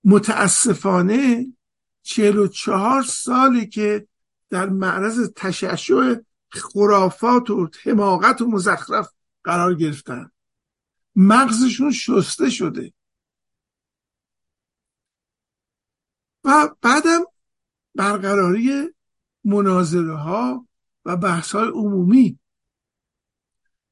[0.04, 1.46] متاسفانه
[2.02, 4.08] چهل و چهار سالی که
[4.50, 6.14] در معرض تشعشع
[6.48, 9.12] خرافات و حماقت و مزخرف
[9.44, 10.30] قرار گرفتن.
[11.16, 12.92] مغزشون شسته شده.
[16.44, 17.20] و بعدم
[17.94, 18.94] برقراری
[19.44, 20.68] مناظره ها
[21.04, 22.38] و بحث های عمومی.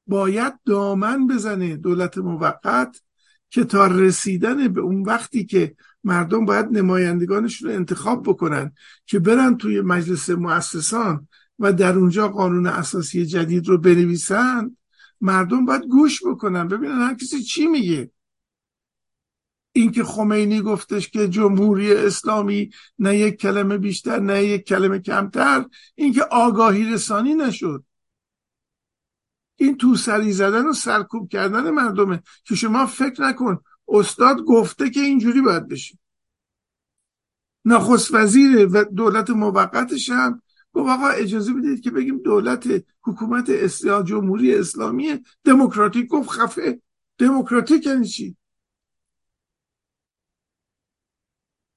[0.07, 3.01] باید دامن بزنه دولت موقت
[3.51, 8.71] که تا رسیدن به اون وقتی که مردم باید نمایندگانشون رو انتخاب بکنن
[9.05, 11.27] که برن توی مجلس مؤسسان
[11.59, 14.75] و در اونجا قانون اساسی جدید رو بنویسن
[15.21, 16.67] مردم باید گوش بکنن.
[16.67, 18.11] ببینن هر کسی چی میگه.
[19.73, 26.23] اینکه خمینی گفتش که جمهوری اسلامی نه یک کلمه بیشتر نه یک کلمه کمتر اینکه
[26.23, 27.83] آگاهی رسانی نشد.
[29.61, 34.99] این تو سری زدن و سرکوب کردن مردمه که شما فکر نکن استاد گفته که
[34.99, 35.97] اینجوری باید بشه.
[37.65, 40.41] نخست وزیر و دولت موقتش هم
[40.73, 46.81] گفت آقا اجازه بدید که بگیم دولت حکومت اصلاح جمهوری اسلامی دموکراتیک گفت خفه.
[47.17, 48.37] دموکراتیک یعنی چی؟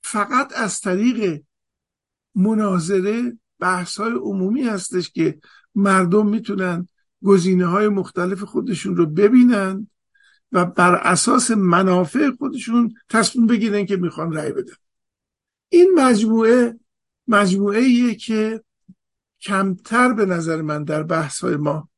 [0.03, 1.43] فقط از طریق
[2.35, 5.41] مناظره بحث های عمومی هستش که
[5.75, 6.89] مردم می‌تونن
[7.25, 9.87] گزینه های مختلف خودشون رو ببینن
[10.53, 14.75] و بر اساس منافع خودشون تصمیم بگیرن که می‌خوان رأی بدن.
[15.69, 16.79] این مجموعه
[17.29, 18.65] مجموعه که
[19.41, 21.89] کمتر به نظر من در بحث های ما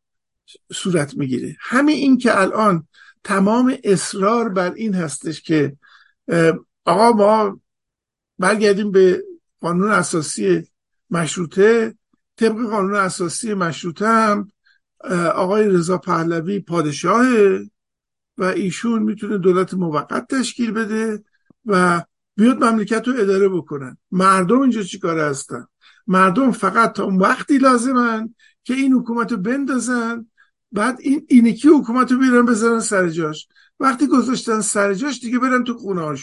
[0.72, 1.56] صورت می‌گیره.
[1.60, 2.88] همین این که الان
[3.24, 5.76] تمام اصرار بر این هستش که
[6.84, 7.60] آقا ما
[8.38, 9.24] برگردیم به
[9.60, 10.68] قانون اساسی
[11.10, 11.94] مشروطه
[12.36, 14.48] طبق قانون اساسی مشروطه هم
[15.34, 17.70] آقای رضا پهلوی پادشاهه
[18.38, 21.24] و ایشون می‌تونه دولت موقت تشکیل بده
[21.66, 22.02] و
[22.36, 23.98] بیاد مملکت رو اداره بکنن.
[24.10, 25.66] مردم اینجا چیکاره هستن؟
[26.06, 28.34] مردم فقط تا وقتی لازمن
[28.64, 30.26] که این حکومت رو بندازن
[30.72, 33.48] بعد این اینکی حکومت رو بیرن بزنن سر جاش.
[33.80, 36.16] وقتی گذاشتن سر جاش دیگه برن تو خونه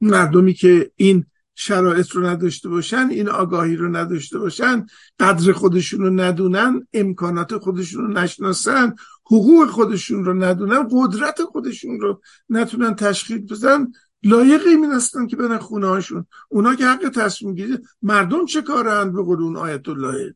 [0.00, 1.26] مردمی که این
[1.60, 4.86] شرایط رو نداشته باشن این آگاهی رو نداشته باشن
[5.20, 8.94] قدر خودشون رو ندونن امکانات خودشون رو نشناسن
[9.26, 13.92] حقوق خودشون رو ندونن قدرت خودشون رو نتونن تشخیص بزن
[14.22, 16.26] لایق این هستن که برن خونه هاشون.
[16.48, 20.34] اونا که حق تصمیم گیری مردم چه کارند به قول اون آیت الله؟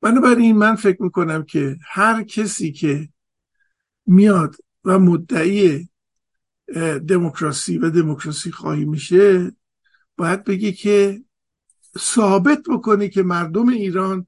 [0.00, 3.08] بنابراین من فکر می‌کنم که هر کسی که
[4.06, 5.88] میاد و مدعی
[7.08, 9.52] دموکراسی و دموکراسی خواهی میشه
[10.16, 11.24] باید بگی که
[11.98, 14.26] ثابت بکنه که مردم ایران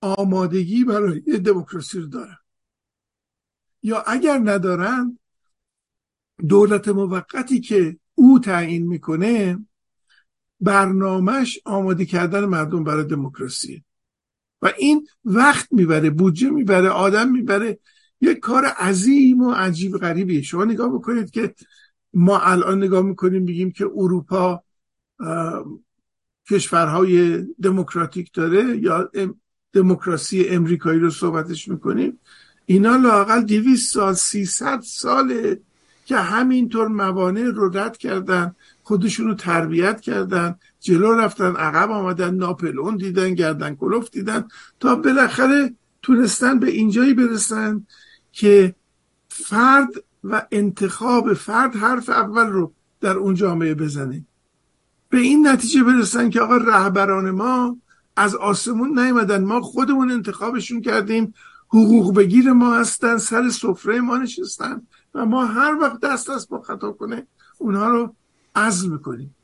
[0.00, 2.36] آمادگی برای دموکراسی رو دارن.
[3.82, 5.18] یا اگر ندارن
[6.48, 9.58] دولت موقتی که او تعیین می‌کنه
[10.60, 13.84] برنامهش آماده کردن مردم برای دموکراسی.
[14.62, 17.78] و این وقت می‌بره بودجه می‌بره آدم می‌بره.
[18.20, 20.42] یک کار عظیم و عجیب غریبیه.
[20.42, 21.54] شما نگاه بکنید که
[22.14, 24.62] ما الان نگاه می‌کنیم بگیم که اروپا
[26.50, 29.10] کشورهای دموکراتیک داره یا
[29.72, 32.18] دموکراسی امریکایی رو صحبتش می‌کنیم.
[32.66, 35.60] اینا لاقل دیویس سال سیصد ساله
[36.04, 43.34] که همینطور موانع رو رد کردن خودشونو تربیت کردن جلو رفتن عقب آمدن ناپلون دیدن
[43.34, 44.48] گردن کلوف دیدن
[44.80, 47.86] تا بالاخره تونستن به اینجایی برسن
[48.36, 48.74] که
[49.28, 49.88] فرد
[50.24, 54.24] و انتخاب فرد حرف اول رو در اون جامعه بزنه.
[55.08, 57.76] به این نتیجه برسن که آقا رهبران ما
[58.16, 59.44] از آسمون نیومدن.
[59.44, 61.34] ما خودمون انتخابشون کردیم.
[61.68, 63.18] حقوق بگیر ما هستن.
[63.18, 64.82] سر سفره ما نشستن.
[65.14, 67.26] و ما هر وقت دست دست با خطا کنه
[67.58, 68.14] اونها رو
[68.54, 69.34] عزل می‌کنیم.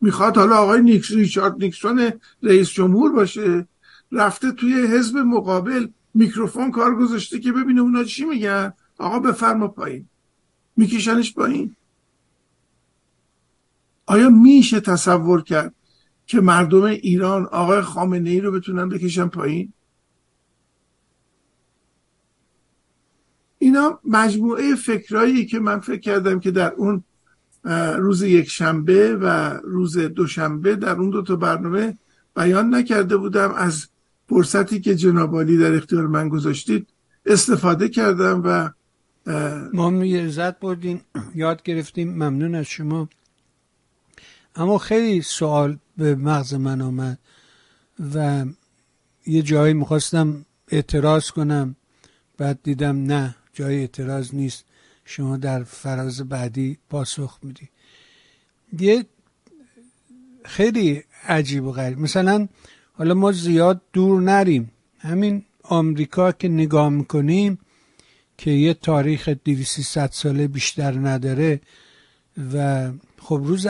[0.00, 2.12] می‌خواد حالا آقای نیکس ریچارد نیکسون
[2.42, 3.68] رئیس جمهور باشه
[4.12, 5.88] رفته توی حزب مقابل.
[6.18, 8.72] میکروفون کار گذاشته که ببینه اونا چی میگن.
[8.98, 10.08] آقا بفرما پایین.
[10.76, 11.76] میکشنش پایین.
[14.06, 15.74] آیا میشه تصور کرد
[16.26, 19.72] که مردم ایران آقای خامنه ای رو بتونن بکشن پایین؟
[23.58, 27.04] اینا مجموعه فکرایی که من فکر کردم که در اون
[27.98, 29.26] روز یک شنبه و
[29.64, 31.98] روز دوشنبه در اون دو تا برنامه
[32.36, 33.52] بیان نکرده بودم.
[33.54, 33.88] از
[34.28, 36.86] فرصتی که جنابالی در اختیار من گذاشتید
[37.26, 38.70] استفاده کردم و
[39.72, 41.00] ما عزت بردیم
[41.34, 42.08] یاد گرفتیم.
[42.08, 43.08] ممنون از شما.
[44.56, 47.18] اما خیلی سوال به مغز من آمد
[48.14, 48.44] و
[49.26, 51.76] یه جایی می‌خواستم اعتراض کنم.
[52.38, 54.64] بعد دیدم نه جای اعتراض نیست.
[55.04, 57.68] شما در فراز بعدی پاسخ میدی.
[58.78, 59.06] یه
[60.44, 61.98] خیلی عجیب و غریب.
[61.98, 62.48] مثلا
[62.98, 64.70] حالا ما زیاد دور نریم.
[64.98, 67.58] همین آمریکا که نگاه می‌کنیم
[68.38, 71.60] که یه تاریخ 200 ساله بیشتر نداره
[72.54, 72.88] و
[73.18, 73.66] خب روز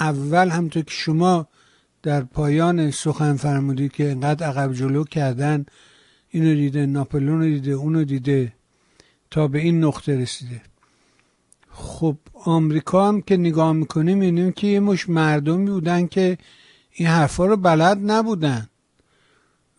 [0.00, 1.48] اول همطور که شما
[2.02, 5.66] در پایان سخن فرمودید که انقدر عقب جلو کردن
[6.30, 8.52] اینو دیده ناپلون رو دیده اونو دیده
[9.30, 10.60] تا به این نقطه رسیده.
[11.70, 16.38] خب آمریکا هم که نگاه می‌کنیم می‌بینیم که یه مش مردمی بودن که
[16.92, 18.68] این حرفا رو بلد نبودن.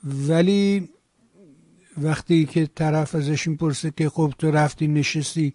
[0.04, 0.90] ولی
[1.98, 5.54] وقتی که طرف ازش این پرسه که خب تو رفتی نشستی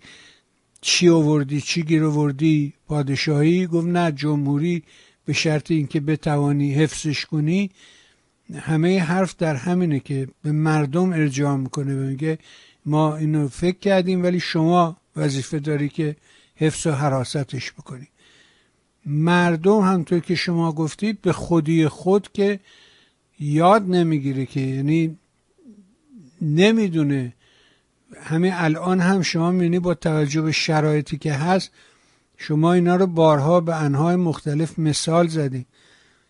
[0.80, 4.82] چی آوردی چی گیر آوردی؟ پادشاهی گفت نه جمهوری
[5.24, 7.70] به شرط اینکه بتوانی حفظش کنی.
[8.54, 12.38] همه حرف در همینه که به مردم ارجاع می‌کنه میگه
[12.86, 16.16] ما اینو فکر کردیم ولی شما وظیفه داری که
[16.56, 18.08] حفظ و حراستش بکنی.
[19.08, 22.60] مردم همطور که شما گفتید به خودی خود که
[23.40, 25.18] یاد نمی‌گیره که یعنی
[26.42, 27.32] نمی‌دونه.
[28.22, 31.70] همین الان هم شما می‌بینی با توجه به شرایطی که هست
[32.36, 35.66] شما اینا رو بارها به انهای مختلف مثال زدی.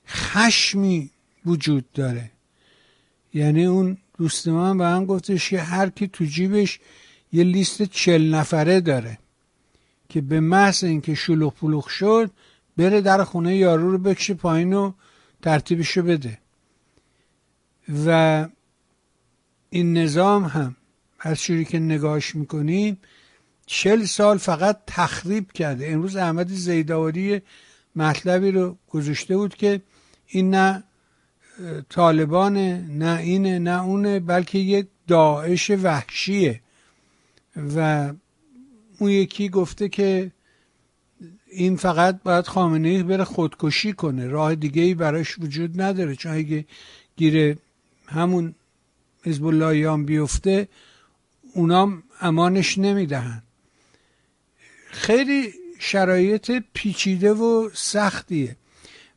[0.09, 1.11] خشمی
[1.47, 2.31] وجود داره.
[3.35, 6.81] یعنی اون دوست من به هم گفتش که هر کی تو جیبش
[7.33, 9.18] یه لیست چل نفره داره
[10.09, 12.31] که به محض اینکه شلوغ پلوغ شد
[12.79, 14.93] بره در خونه یارو رو بکشه پایین و
[15.43, 16.39] ترتیبش بده.
[18.07, 18.49] و
[19.70, 20.76] این نظام هم
[21.18, 22.99] هر چیزی که نگاهش می‌کنیم
[23.66, 25.89] چل سال فقط تخریب کرده.
[25.89, 27.43] امروز احمد زیداوری
[27.97, 29.81] مطلبی رو گذاشته بود که
[30.26, 30.85] این نه
[31.89, 36.61] طالبانه نه اینه نه اونه بلکه یک داعش وحشیه.
[37.76, 38.11] و
[38.99, 40.31] اون یکی گفته که
[41.51, 44.26] این فقط باید خامنه ای بره خودکشی کنه.
[44.26, 46.16] راه دیگه ای براش وجود نداره.
[46.16, 46.64] چون اگه
[47.16, 47.57] گیر
[48.07, 48.55] همون
[49.24, 50.68] حزب اللهیان بیفته
[51.55, 53.42] اونام امانش نمی‌دهن.
[54.90, 58.57] خیلی شرایط پیچیده و سختیه.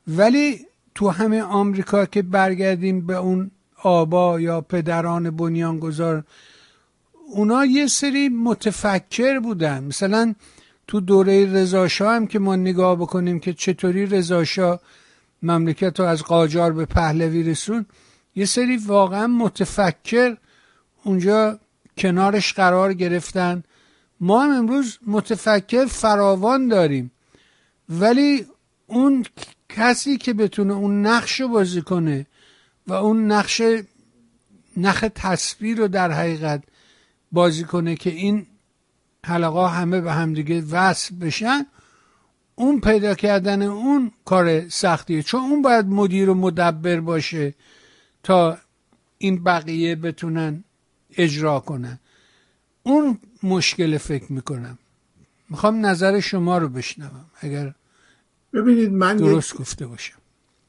[0.08, 0.60] ولی
[0.96, 3.52] تو همه آمریکا که برگردیم به اون
[3.84, 6.24] آبا یا پدران بنیانگذار
[7.28, 9.84] اونا یه سری متفکر بودن.
[9.84, 10.36] مثلا
[10.92, 14.80] تو دوره رضاشاه هم که ما نگاه بکنیم که چطوری رضاشاه
[15.44, 17.86] مملکت رو از قاجار به پهلوی رسون
[18.36, 20.38] یه سری واقعا متفکر
[21.04, 21.60] اونجا
[21.98, 23.64] کنارش قرار گرفتن.
[24.20, 27.12] ما هم امروز متفکر فراوان داریم.
[27.90, 28.46] ولی
[28.88, 29.26] اون
[29.70, 32.28] کسی که بتونه اون نقش رو بازی کنه
[32.88, 33.62] و اون نقش
[34.78, 36.64] نخ تصویر رو در حقیقت
[37.32, 38.48] بازی کنه که این
[39.26, 41.66] حلقه همه به همدیگه وصل بشن
[42.56, 45.24] اون پیدا کردن اون کار سختیه.
[45.24, 47.56] چون اون باید مدیر و مدبر باشه
[48.24, 48.58] تا
[49.18, 50.64] این بقیه بتونن
[51.18, 52.00] اجرا کنن.
[52.84, 54.78] اون مشکل فکر می‌کنم.
[55.50, 57.74] می‌خوام نظر شما رو بشنوم اگر
[58.54, 60.18] ببینید من درست گفته باشم.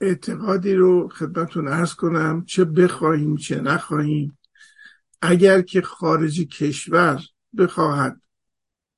[0.00, 4.38] اعتقادی رو خدمتون ارز کنم چه بخواهیم چه نخواهیم.
[5.22, 7.22] اگر که خارج کشور
[7.58, 8.21] بخواهد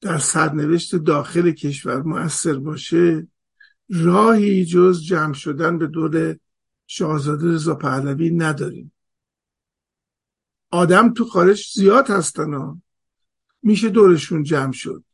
[0.05, 3.29] در سرنوشت داخل کشور مؤثر باشه
[3.91, 6.37] راهی جز جمع شدن به دور
[6.87, 8.93] شاهزاده رضا پهلوی نداریم.
[10.71, 12.83] آدم تو خارج زیاد هستن ها.
[13.63, 15.05] میشه دورشون جمع شد.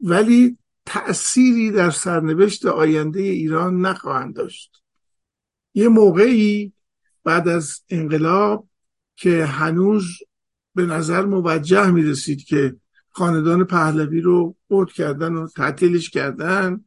[0.00, 4.82] ولی تأثیری در سرنوشت آینده ایران نخواهند داشت.
[5.74, 6.72] یه موقعی
[7.24, 8.68] بعد از انقلاب
[9.16, 10.18] که هنوز
[10.74, 12.76] به نظر موجه می رسید که
[13.10, 16.84] خاندان پهلوی رو قرد کردن و تعطیلش کردن.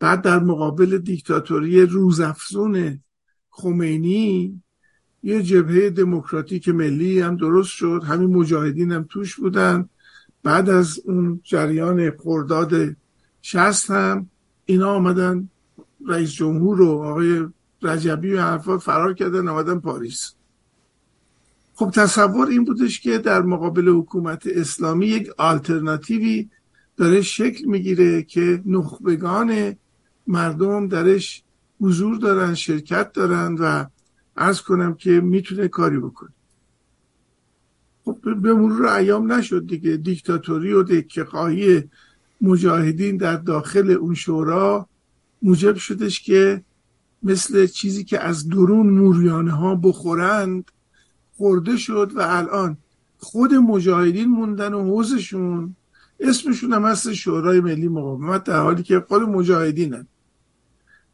[0.00, 3.00] بعد در مقابل دیکتاتوری روزافزون
[3.50, 4.62] خمینی
[5.22, 8.02] یه جبهه دموکراتیک ملی هم درست شد.
[8.06, 9.88] همین مجاهدین هم توش بودن.
[10.42, 12.96] بعد از اون جریان خرداد
[13.42, 14.30] شست هم
[14.64, 15.48] اینا آمدن
[16.06, 17.46] رئیس جمهور و آقای
[17.82, 20.37] رجبی و حرفا فرار کردن آمدن پاریس.
[21.78, 26.48] خب تصور این بودش که در مقابل حکومت اسلامی یک آلترناتیوی
[26.96, 29.76] داره شکل می‌گیره که نخبگان
[30.26, 31.42] مردم درش
[31.80, 33.84] حضور دارن شرکت دارن و
[34.36, 36.30] ارز کنم که می‌تونه کاری بکنه.
[38.04, 39.96] خب به مرور ایام نشد دیگه.
[39.96, 41.26] دیکتاتوری و دکه
[42.40, 44.88] مجاهدین در داخل اون شورا
[45.42, 46.64] موجب شدش که
[47.22, 50.70] مثل چیزی که از درون موریانه ها بخورند
[51.38, 52.76] خورده شد و الان
[53.18, 55.74] خود مجاهدین موندن و حوزشون
[56.20, 60.06] اسمشون هم هست شورای ملی مقاومت در حالی که خود مجاهدینن.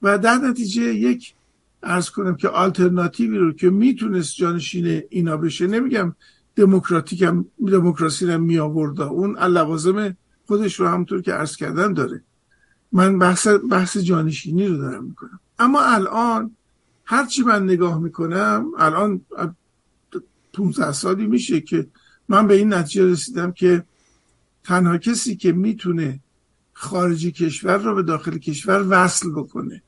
[0.03, 1.35] و در نتیجه یک
[1.83, 6.15] ارز کنم که آلترناتیوی رو که می‌تونست جانشین اینا بشه نمیگم
[6.57, 10.17] دموکراتیک هم دموکراسی هم می آورد اون لوازم
[10.47, 12.23] خودش رو همونطور که عرض کردن داره.
[12.93, 15.41] من بحث بحث جانشینی رو دارم می‌کنم.
[15.59, 16.51] اما الان
[17.05, 19.21] هرچی من نگاه می‌کنم الان
[20.55, 21.87] 15 سالی میشه که
[22.29, 23.85] من به این نتیجه رسیدم که
[24.65, 26.21] تنها کسی که می‌تونه
[26.73, 29.83] خارجی کشور رو به داخل کشور وصل بکنه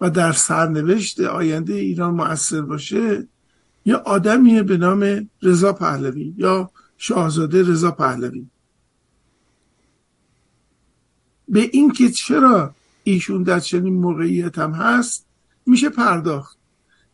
[0.00, 3.26] و در سرنوشت آینده ایران مؤثر باشه
[3.84, 8.46] یه آدمیه به نام رضا پهلوی یا شاهزاده رضا پهلوی.
[11.48, 15.26] به اینکه چرا ایشون در چنین موقعیت هم هست
[15.66, 16.58] میشه پرداخت.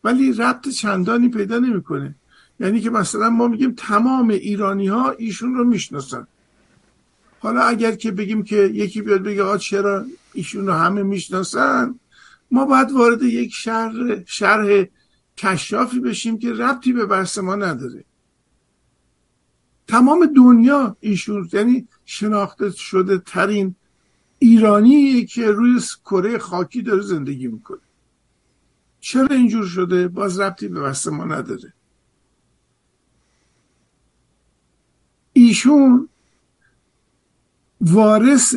[0.05, 2.15] ولی ربط چندانی پیدا نمی‌کنه.
[2.63, 6.27] یعنی که مثلا ما میگیم تمام ایرانی ها ایشون رو می‌شناسن.
[7.39, 11.95] حالا اگر که بگیم که یکی بیاد بگه آ چرا ایشون رو همه می‌شناسن
[12.51, 14.85] ما باید وارد یک شرح شرح
[15.37, 18.05] کشافی بشیم که ربطی به بحث ما نداره.
[19.89, 23.75] تمام دنیا ایشون یعنی شناخته شده ترین
[24.39, 27.79] ایرانی که روی کره خاکی داره زندگی می‌کنه.
[29.01, 31.73] چرا اینجور شده؟ باز ربطی به بحث ما نداره.
[35.53, 36.09] ایشون
[37.81, 38.57] وارث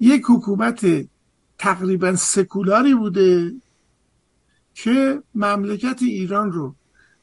[0.00, 1.08] یک حکومت
[1.58, 3.54] تقریبا سکولاری بوده
[4.74, 6.74] که مملکت ایران رو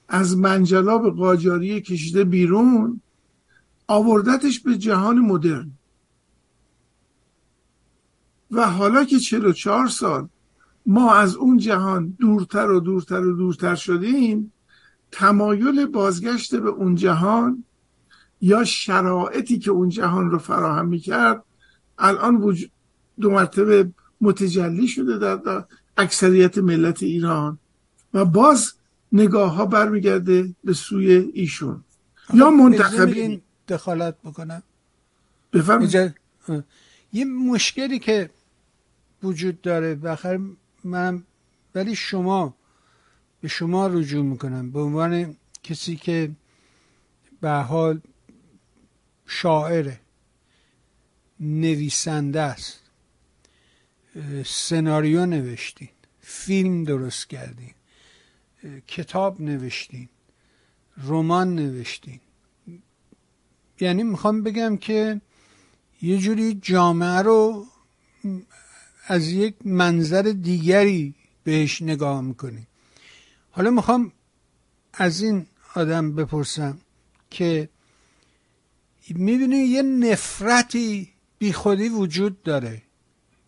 [0.07, 3.01] از منجلاب قاجاری کشیده بیرون
[3.87, 5.71] آوردتش به جهان مدرن.
[8.51, 10.29] و حالا که 44 سال
[10.85, 14.51] ما از اون جهان دورتر و دورتر و دورتر شدیم
[15.11, 17.63] تمایل بازگشت به اون جهان
[18.41, 21.43] یا شرایطی که اون جهان رو فراهم می‌کرد
[21.97, 22.71] الان وجود
[23.19, 25.65] دو مرتبه متجلی شده در, در
[25.97, 27.57] اکثریت ملت ایران
[28.13, 28.73] و باز
[29.11, 31.83] نگاه ها برمیگرده به سوی ایشون.
[32.33, 34.63] یا منتخبین دخالت بکنم؟
[35.53, 36.15] بفرمایید.
[37.13, 38.29] یه مشکلی که
[39.23, 40.39] وجود داره بخیر
[40.83, 41.23] من
[41.75, 42.55] ولی شما
[43.41, 44.71] به شما رجوع می‌کنم.
[44.71, 46.31] به عنوان کسی که
[47.41, 48.01] به حال
[49.27, 49.99] شاعره
[51.39, 52.81] نویسنده است.
[54.45, 55.89] سناریو نوشتین
[56.21, 57.73] فیلم درست کردین
[58.87, 60.09] کتاب نوشتین
[60.97, 62.19] رمان نوشتین.
[63.79, 65.21] یعنی می‌خوام بگم که
[66.01, 67.65] یه جوری جامعه رو
[69.07, 72.67] از یک منظر دیگری بهش نگاه می‌کنیم
[73.51, 74.11] حالا می‌خوام
[74.93, 76.79] از این آدم بپرسم
[77.29, 77.69] که
[79.13, 82.81] می‌بینی یه نفرتی بیخودی وجود داره.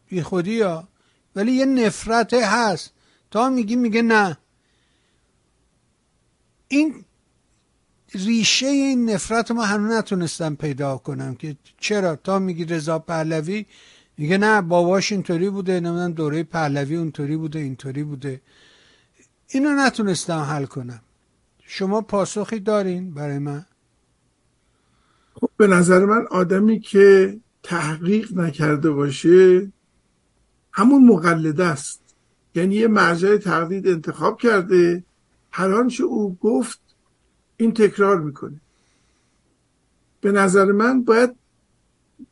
[0.08, 0.88] بیخودی ها.
[1.36, 2.94] ولی یه نفرت هست.
[3.32, 4.38] تا میگی میگه نه.
[6.68, 7.06] این
[8.14, 13.66] ریشه این نفرت ما هنوز نتونستم پیدا کنم که چرا؟ تا میگی رضا پهلوی
[14.18, 18.42] میگه نه باباش اینطوری بوده نمی‌دونم دوره پهلوی اونطوری بوده اینطوری بوده.
[19.48, 21.02] اینو نتونستم حل کنم.
[21.64, 23.66] شما پاسخی دارین برای من؟
[25.42, 29.72] خب به نظر من آدمی که تحقیق نکرده باشه
[30.72, 32.02] همون مقلده است.
[32.56, 35.04] یعنی یه مرجع تقلید انتخاب کرده
[35.52, 36.80] هر آنچه او گفت
[37.58, 38.62] این تکرار می‌کنه.
[40.22, 41.36] به نظر من باید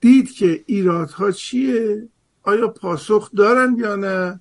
[0.01, 2.07] دید که ایرادها چیه
[2.43, 4.39] آیا پاسخ دارن یا نه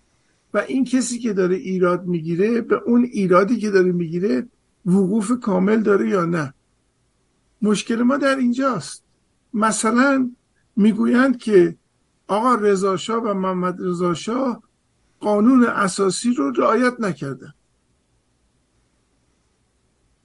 [0.55, 4.47] و این کسی که داره ایراد می‌گیره به اون ایرادی که داره می‌گیره
[4.87, 6.55] وقوف کامل داره یا نه.
[7.63, 9.05] مشکل ما در اینجاست.
[9.55, 10.31] مثلا
[10.77, 11.77] می‌گویند که
[12.27, 14.63] آقا رضاشاه و محمد رضاشاه
[15.21, 17.55] قانون اساسی رو رعایت نکردن.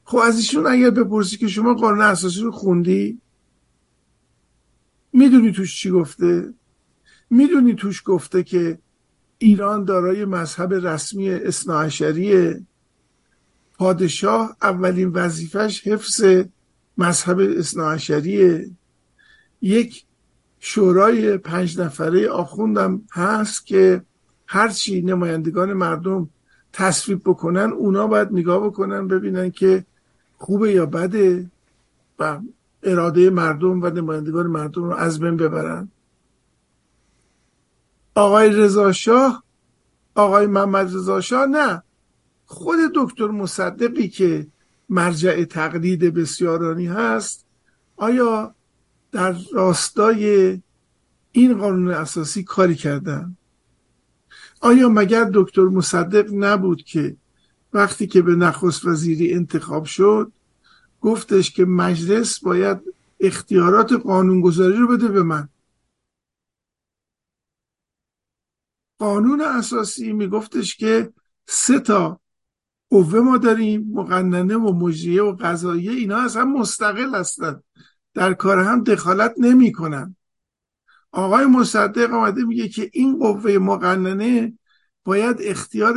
[0.04, 3.22] خب از ایشون اگر بپرسی که شما قانون اساسی رو خوندی
[5.14, 6.54] می‌دونی توش چی گفته؟
[7.30, 8.80] می‌دونی توش گفته که
[9.38, 12.66] ایران دارای مذهب رسمی اصناعشریه
[13.78, 16.24] پادشاه اولین وظیفش حفظ
[16.98, 18.70] مذهب اصناعشریه
[19.62, 20.06] یک
[20.60, 24.02] شورای پنج نفره آخوندم هست که
[24.48, 26.30] هرچی نمایندگان مردم
[26.74, 29.86] تصویب بکنن اونا باید نگاه بکنن ببینن که
[30.38, 31.52] خوبه یا بده
[32.20, 32.40] و
[32.84, 35.88] اراده مردم و نمایندگان مردم رو از بین ببرن.
[38.16, 39.44] آقای رضا شاه
[40.16, 41.84] آقای محمد رضا شاه نه.
[42.46, 44.48] خود دکتر مصدقی که
[44.92, 47.46] مرجع تقلید بسیارانی هست
[47.96, 48.56] آیا
[49.12, 50.62] در راستای
[51.32, 53.38] این قانون اساسی کاری کردن؟
[54.62, 57.18] آیا مگر دکتر مصدق نبود که
[57.74, 60.32] وقتی که به نخست وزیری انتخاب شد
[61.02, 62.78] گفتش که مجلس باید
[63.20, 65.50] اختیارات قانونگذاری رو بده به من؟
[69.00, 71.14] قانون اساسی میگفتش که
[71.48, 72.21] سه تا
[72.92, 77.64] قوه ما داریم مقننه و مجریه و قضاییه اینا اصلا مستقل هستند
[78.14, 80.16] در کار هم دخالت نمی‌کنن.
[81.12, 84.54] آقای مصدق آمده میگه که این قوه مقننه
[85.04, 85.94] باید اختیار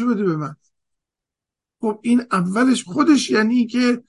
[0.00, 0.56] رو بده به من.
[1.80, 4.02] خب این اولش خودش یعنی که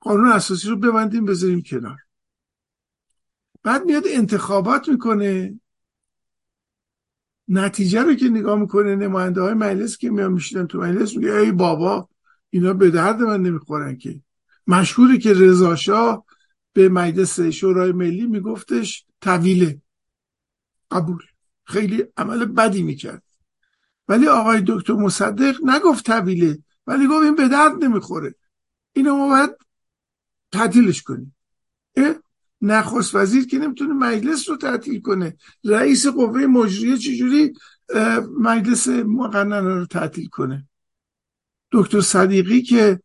[0.00, 1.98] قانون اساسی رو ببندیم بذاریم کنار.
[3.62, 5.60] بعد میاد انتخابات می‌کنه.
[7.52, 11.52] نتیجه رو که نگاه می‌کنه نماینده های مجلس که میان میشیدن تو مجلس میگه ای
[11.52, 12.08] بابا
[12.50, 14.20] اینا به درد من نمی‌خورن که.
[14.66, 16.24] مشهوری که رضا
[16.72, 19.82] به مجلس شورای ملی میگفتش طویله
[20.90, 21.22] قبول.
[21.64, 23.22] خیلی عمل بدی می‌کرد.
[24.08, 28.34] ولی آقای دکتر مصدق نگفت طویله ولی گفت این به درد نمی‌خوره.
[28.92, 29.50] اینو ما باید
[30.52, 31.36] تعطیلش کنیم.
[32.62, 35.36] نخست وزیر که نمی‌تونه مجلس رو تعطیل کنه.
[35.64, 37.52] رئیس قوه مجریه چجوری
[38.38, 40.68] مجلس مقننه رو تعطیل کنه؟
[41.72, 43.00] دکتر صدیقی که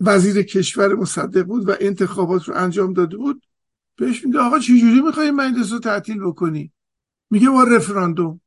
[0.00, 3.42] وزیر کشور مصدق بود و انتخابات رو انجام داده بود
[3.96, 6.72] بهش میگه آقا چجوری می‌خوای مجلس رو تعطیل بکنی؟
[7.30, 8.40] میگه با رفراندوم.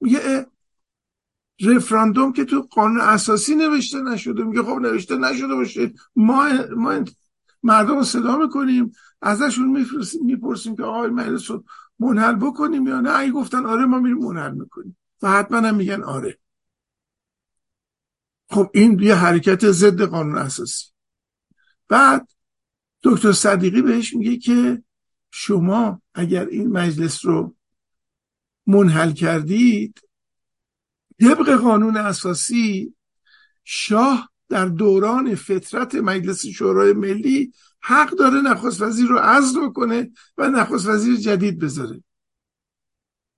[0.00, 0.46] میگه
[1.60, 4.44] رفراندوم که تو قانون اساسی نوشته نشده.
[4.44, 5.92] میگه خب نوشته نشده باشه.
[6.16, 7.04] ما ما
[7.62, 8.92] مردم رو صدا می‌کنیم
[9.22, 9.86] ازشون
[10.22, 11.64] می‌پرسیم که آقای مجلس رو
[11.98, 14.96] منحل بکنیم یا نه؟ اگه گفتن آره ما میریم منحل می‌کنیم.
[15.22, 16.38] و حتما هم میگن آره.
[18.50, 20.86] خب این یه حرکت ضد قانون اساسی.
[21.88, 22.28] بعد
[23.02, 24.82] دکتر صدیقی بهش میگه که
[25.30, 27.56] شما اگر این مجلس رو
[28.66, 30.00] منحل کردید
[31.20, 32.94] طبق قانون اساسی
[33.64, 40.48] شاه در دوران فطرت مجلس شورای ملی حق داره نخست وزیر رو عزل بکنه و
[40.48, 42.02] نخست وزیر جدید بذاره.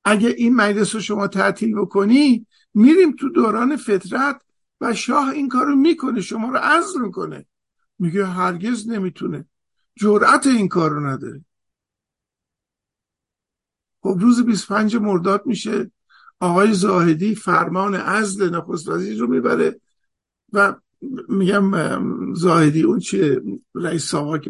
[0.04, 4.42] اگه این مجلس رو شما تعطیل بکنی میریم تو دوران فطرت
[4.80, 7.46] و شاه این کارو می‌کنه شما رو عزل می‌کنه.
[7.98, 9.44] میگه هرگز نمی‌تونه.
[9.96, 11.44] جرأت این کار رو نداره.
[14.02, 15.90] خب روز 25 مرداد میشه.
[16.40, 19.80] آقای زاهدی فرمان عزل نخست وزیر رو می‌بره
[20.52, 20.74] و
[21.28, 23.42] میگم زاهدی اون چیه
[23.74, 24.48] رئیس ساواک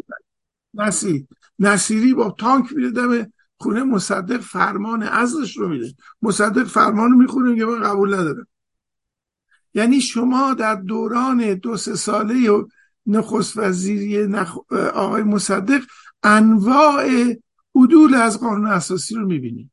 [0.73, 1.27] نصیری
[1.59, 5.93] نصیری با تانک میره دم خونه مصدق فرمان عزلش رو میده.
[6.21, 8.47] مصدق فرمان رو می‌خونه میگه من قبول ندارم.
[9.73, 12.65] یعنی شما در دوران دو سه ساله
[13.05, 14.57] نخست وزیری نخ...
[14.93, 15.81] آقای مصدق
[16.23, 17.07] انواع
[17.75, 19.71] عدول از قانون اساسی رو می‌بینید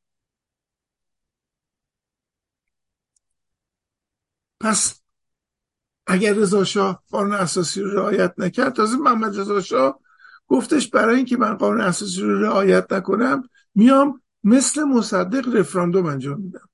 [4.60, 5.00] پس
[6.08, 10.00] اگر رضا شاه قانون اساسی رو رعایت نکرد تازه محمد رضا شاه
[10.48, 13.42] گفتش برای اینکه من قانون اساسی رو رعایت نکنم
[13.74, 16.68] میام مثل مصدق رفراندوم انجام میدم.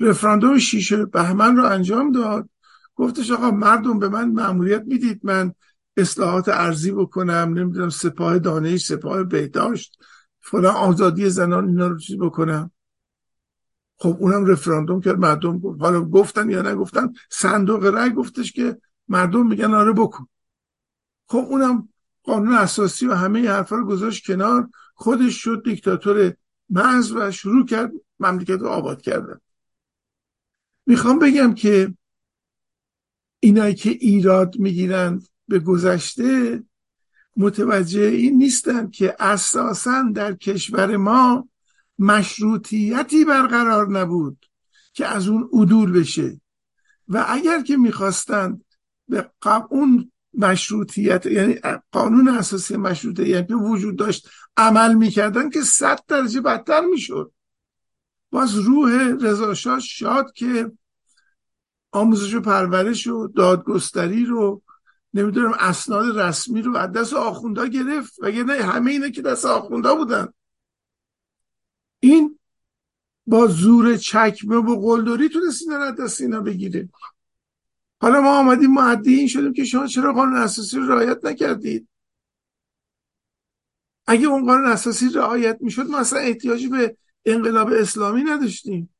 [0.00, 2.48] رفراندوم شیش بهمن رو انجام داد.
[2.94, 5.52] گفتش آقا مردم به من معمولیت می‌دید من
[5.96, 9.98] اصلاحات ارزی بکنم نمی‌دونم سپاه دانش سپاه بهداشت
[10.40, 12.70] فلان آزادی زنان اینا رو چیز بکنم؟
[13.98, 19.46] خب اونم رفراندوم کرد مردم گفت حالا گفتن یا نگفتن صندوق رای گفتش که مردم
[19.46, 20.28] میگن آره بکن.
[21.28, 21.88] خب اونم
[22.22, 26.34] قانون اساسی و همه حرفا رو گذاشت کنار خودش شد دیکتاتور
[26.70, 29.40] محض و شروع کرد مملکت رو آباد کردن.
[30.86, 31.94] می‌خوام بگم که
[33.40, 36.62] اینایی که ایراد می‌گیرن به گذشته
[37.36, 41.48] متوجه این نیستن که اساسا در کشور ما
[41.98, 44.46] مشروطیتی برقرار نبود
[44.92, 46.40] که از اون عدول بشه.
[47.08, 48.64] و اگر که می‌خواستند
[49.08, 49.30] به
[49.70, 51.54] اون مشروطیت یعنی
[51.92, 57.32] قانون اساسی مشروطیت وجود داشت عمل می‌کردن که صد درجه بدتر می‌شد.
[58.30, 60.72] باز روح رضاشاه شاد که
[61.92, 64.62] آموزش و پرورش و دادگستری رو
[65.14, 68.24] نمی‌دونم اسناد رسمی رو از دست آخوندا گرفت.
[68.24, 70.28] نه همه اینه که دست آخوندا بودن.
[72.12, 72.38] این
[73.26, 76.88] با زور چکمه و قلدری تونست اینا رو دست اینا بگیره
[78.00, 81.88] حالا ما آمدیم معدی این شدیم که شما چرا قانون اساسی رو رعایت نکردید؟
[84.06, 88.94] اگه اون قانون اساسی رعایت می‌شد ما اصلا احتیاجی به انقلاب اسلامی نداشتیم.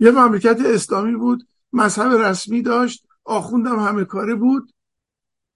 [0.00, 4.72] یه مملکت اسلامی بود مذهب رسمی داشت آخوندم همه کاره بود.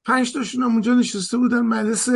[0.05, 2.09] پنج تاشون هم اونجا نشسته بودن مجلس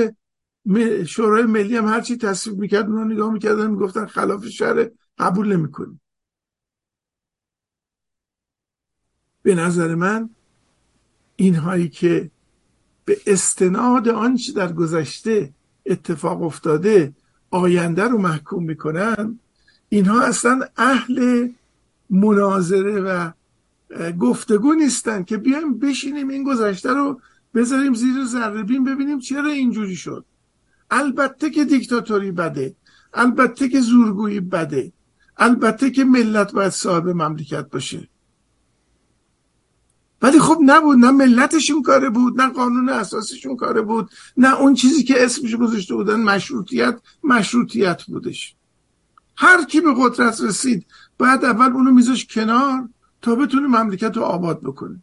[1.07, 6.01] شورای ملی هم هرچی تصویب می‌کرد اونو نگاه می‌کردن می‌گفتن خلاف شهر قبول نمی‌کنیم
[9.43, 10.31] به نظر من
[11.37, 12.31] اینهایی که
[13.05, 15.53] به استناد آنچه در گذشته
[15.87, 17.12] اتفاق افتاده
[17.51, 19.39] آینده رو محکوم می‌کنن
[19.89, 21.49] اینها اصلا اهل
[22.11, 23.31] مناظره و
[24.21, 27.21] گفتگو نیستن که بیایم بشینیم این گذشته رو
[27.55, 30.25] بذاریم زیر ذره ببینیم چرا اینجوری شد.
[30.91, 32.76] البته که دیکتاتوری بده
[33.14, 34.93] البته که زورگویی بده
[35.37, 38.09] البته که ملت باید صاحب مملکت باشه.
[40.22, 45.05] ولی خب نبود نه ملتشون کاره بود نه قانون اساسیشون کاره بود نه اون چیزی
[45.05, 48.57] که اسمش گذاشته بودن مشروطیت مشروطیت بودش.
[49.37, 50.87] هر کی به قدرت رسید
[51.18, 52.89] بعد اول اونو میذاش کنار
[53.22, 55.03] تا بتونه مملکت رو آباد بکنه.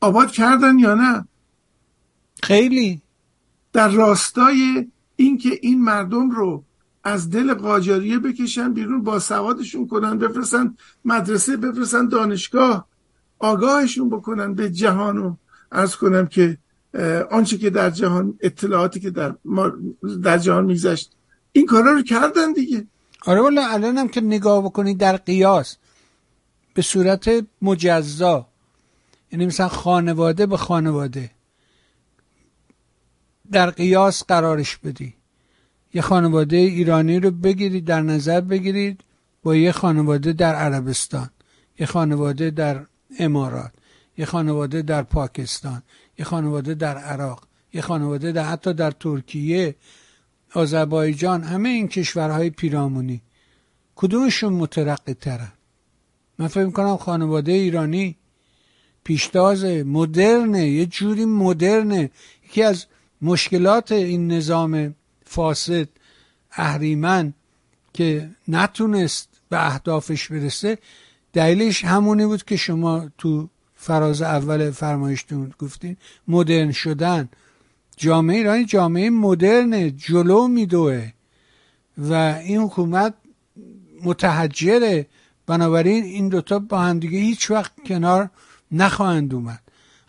[0.00, 1.28] آباد کردن یا نه؟
[2.42, 3.02] خیلی.
[3.76, 6.64] در راستای اینکه این مردم رو
[7.04, 10.74] از دل قاجاریه بکشن بیرون با سوادشون کنن بفرستن
[11.04, 12.88] مدرسه بفرستن دانشگاه
[13.38, 15.34] آگاهشون بکنن به جهان و
[15.72, 16.58] ارز کنم که
[17.30, 19.34] آنچه که در جهان اطلاعاتی که در,
[20.22, 21.12] در جهان میگذشت
[21.52, 22.86] این کارا رو کردن دیگه.
[23.26, 25.76] آره والا الان هم که نگاه بکنید در قیاس
[26.74, 27.30] به صورت
[27.62, 28.46] مجزا
[29.32, 31.35] یعنی مثلا خانواده به خانواده
[33.52, 35.14] در قیاس قرارش بدی.
[35.94, 39.00] یه خانواده ایرانی رو بگیرید در نظر بگیرید
[39.42, 41.30] با یه خانواده در عربستان
[41.78, 42.86] یه خانواده در
[43.18, 43.72] امارات
[44.18, 45.82] یه خانواده در پاکستان
[46.18, 49.74] یه خانواده در عراق یه خانواده در حتی در ترکیه
[50.54, 53.22] آذربایجان همه این کشورهای پیرامونی.
[53.96, 55.52] کدومشون مترقی ترن
[56.38, 58.16] من فکر کنم خانواده ایرانی
[59.04, 62.10] پیشتاز مدرنه یه جوری مدرنه.
[62.44, 62.86] یکی از
[63.22, 64.94] مشکلات این نظام
[65.24, 65.88] فاسد
[66.52, 67.34] اهریمن
[67.92, 70.78] که نتونست به اهدافش برسه
[71.32, 75.96] دلیلش همونی بود که شما تو فراز اول فرمایشتون گفتین
[76.28, 77.28] مدرن شدن.
[77.96, 81.12] جامعه ایرانی جامعه مدرن جلو میدوه
[81.98, 82.12] و
[82.44, 83.14] این حکومت
[84.04, 85.06] متحجره.
[85.46, 88.30] بنابراین این دوتا با همدیگه هیچ وقت کنار
[88.72, 89.62] نخواهند اومد.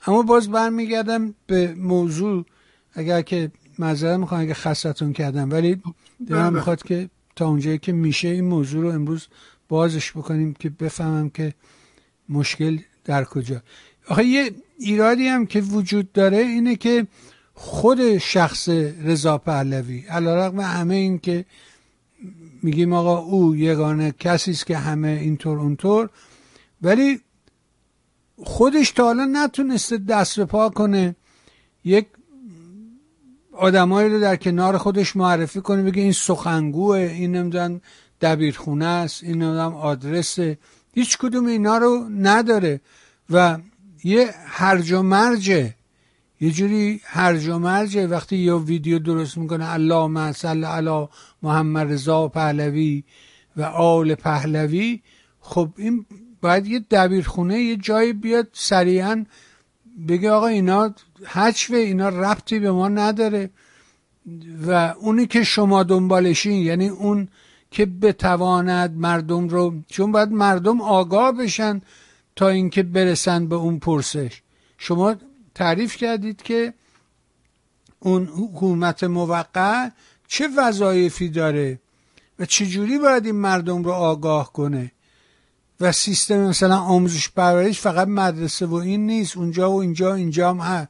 [0.07, 2.45] اما باز برمیگردم به موضوع
[2.97, 5.75] اگر که معذرت می‌خوام اگه خستتون کردم ولی
[6.27, 6.49] دلم بله.
[6.49, 9.27] می‌خواد که تا اونجایی که میشه این موضوع رو امروز
[9.69, 11.53] بازش بکنیم که بفهمم که
[12.29, 13.61] مشکل در کجا
[14.07, 17.07] آخه یه ایرادی هم که وجود داره اینه که
[17.53, 18.69] خود شخص
[19.03, 21.45] رضا پهلوی علیرغم همه این که
[22.63, 26.09] میگیم آقا او یگانه کسی است که همه اینطور اونطور
[26.81, 27.19] ولی
[28.43, 31.15] خودش تا حالا نتونسته دست به پا کنه
[31.83, 32.05] یک
[33.57, 37.81] آدمایی رو در کنار خودش معرفی کنه بگه این سخنگوه این نمی‌دونم
[38.21, 40.39] دبیرخونه است این نمی‌دونم آدرس.
[40.93, 42.81] هیچ کدوم اینا رو نداره.
[43.29, 43.57] و
[44.03, 45.75] یه هرج و مرجه
[46.41, 48.07] یه جوری هرج و مرجه.
[48.07, 51.07] وقتی یه ویدیو درست می‌کنه الله صل علی
[51.41, 53.03] محمد رضا پهلوی
[53.57, 55.01] و آل پهلوی
[55.39, 56.05] خب این
[56.41, 59.25] باید یه دبیرخونه یه جایی بیاد سریعا
[60.07, 60.93] بگه آقا اینا
[61.25, 63.49] حجفه اینا ربطی به ما نداره.
[64.67, 67.27] و اونی که شما دنبالشین یعنی اون
[67.71, 71.81] که بتواند مردم رو چون باید مردم آگاه بشن
[72.35, 74.41] تا اینکه برسن به اون پرسش.
[74.77, 75.15] شما
[75.55, 76.73] تعریف کردید که
[77.99, 79.89] اون حکومت موقع
[80.27, 81.79] چه وظایفی داره
[82.39, 84.91] و چجوری باید این مردم رو آگاه کنه؟
[85.81, 90.57] و سیستم مثلا آموزش پرورش فقط مدرسه و این نیست اونجا و اینجا اینجا هم
[90.57, 90.89] هست.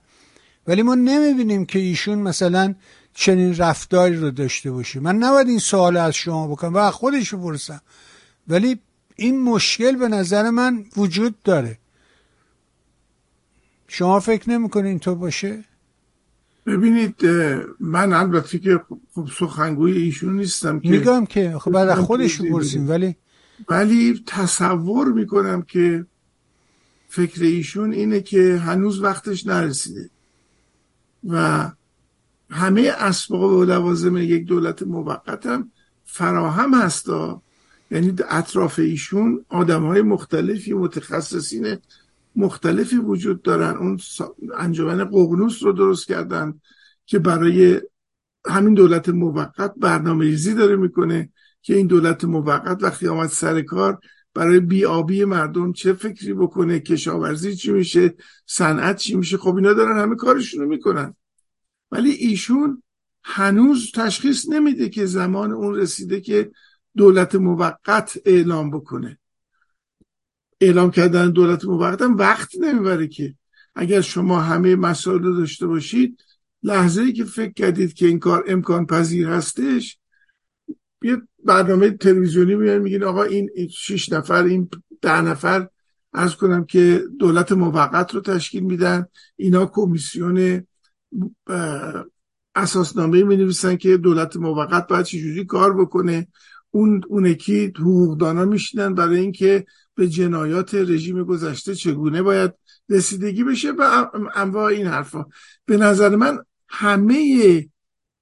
[0.68, 2.76] ولی ما نمی‌بینیم که ایشون مثلا
[3.14, 5.00] چنین رفتاری رو داشته باشه.
[5.00, 7.82] من نباید این سوال از شما بکنم و خودش رو برسم
[8.48, 8.80] ولی
[9.16, 11.78] این مشکل به نظر من وجود داره.
[13.88, 15.64] شما فکر نمی‌کنید اینطور باشه؟
[16.66, 17.26] ببینید
[17.80, 18.82] من البته که
[19.16, 22.42] خب سخنگوی ایشون نیستم که میگم که خب بعد خودش
[22.78, 23.16] ولی
[23.70, 26.06] ولی تصور می‌کنم که
[27.10, 30.10] فکر ایشون اینه که هنوز وقتش نرسیده
[31.28, 31.72] و
[32.50, 35.72] همه اسباب و لوازم یک دولت موقت هم
[36.06, 37.42] فراهم هستا
[37.92, 41.78] یعنی اطراف ایشون آدم های مختلفی متخصصین
[42.36, 43.78] مختلفی وجود دارن.
[43.78, 44.00] اون
[44.58, 46.62] انجمن قغنوس رو درست کردن
[47.06, 47.82] که برای
[48.48, 51.30] همین دولت موقت برنامه ریزی داره می‌کنه.
[51.62, 54.00] که این دولت موقت وقتی آمد سر کار
[54.34, 60.00] برای بیابی مردم چه فکری بکنه؟ کشاورزی چی میشه؟ صنعت چی میشه؟ خب اینا دارن
[60.00, 61.16] همه کارشون رو می‌کنن.
[61.92, 62.84] ولی ایشون
[63.24, 66.52] هنوز تشخیص نمیده که زمان اون رسیده که
[66.98, 69.20] دولت موقت اعلام بکنه.
[70.62, 73.36] اعلام کردن دولت موقت هم وقت نمی‌بره که.
[73.76, 76.24] اگر شما همه مسائل رو داشته باشید
[76.64, 80.00] لحظه ای که فکر کردید که این کار امکان پذیر هستش
[81.02, 84.70] یه برنامه تلویزیونی میان میگین آقا این شش نفر این
[85.02, 85.68] ده نفر
[86.14, 89.06] از کنم که دولت موقت رو تشکیل میدن.
[89.36, 90.68] اینا کمیسیون
[92.56, 96.28] اساسنامه می نویسن که دولت موقت باید چجوری کار بکنه.
[96.72, 102.54] اون اونکی حقوقدانا میشینن برای اینکه به جنایات رژیم گذشته چگونه باید
[102.90, 105.26] رسیدگی بشه و انواع این حرفا.
[105.66, 106.40] به نظر من
[106.70, 107.70] همه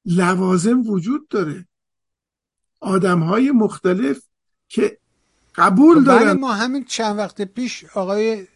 [0.05, 1.67] لوازم وجود داره.
[2.79, 4.21] آدم های مختلف
[4.69, 4.97] که
[5.55, 6.39] قبول دارن.
[6.39, 8.47] ما همین چند وقت پیش آقای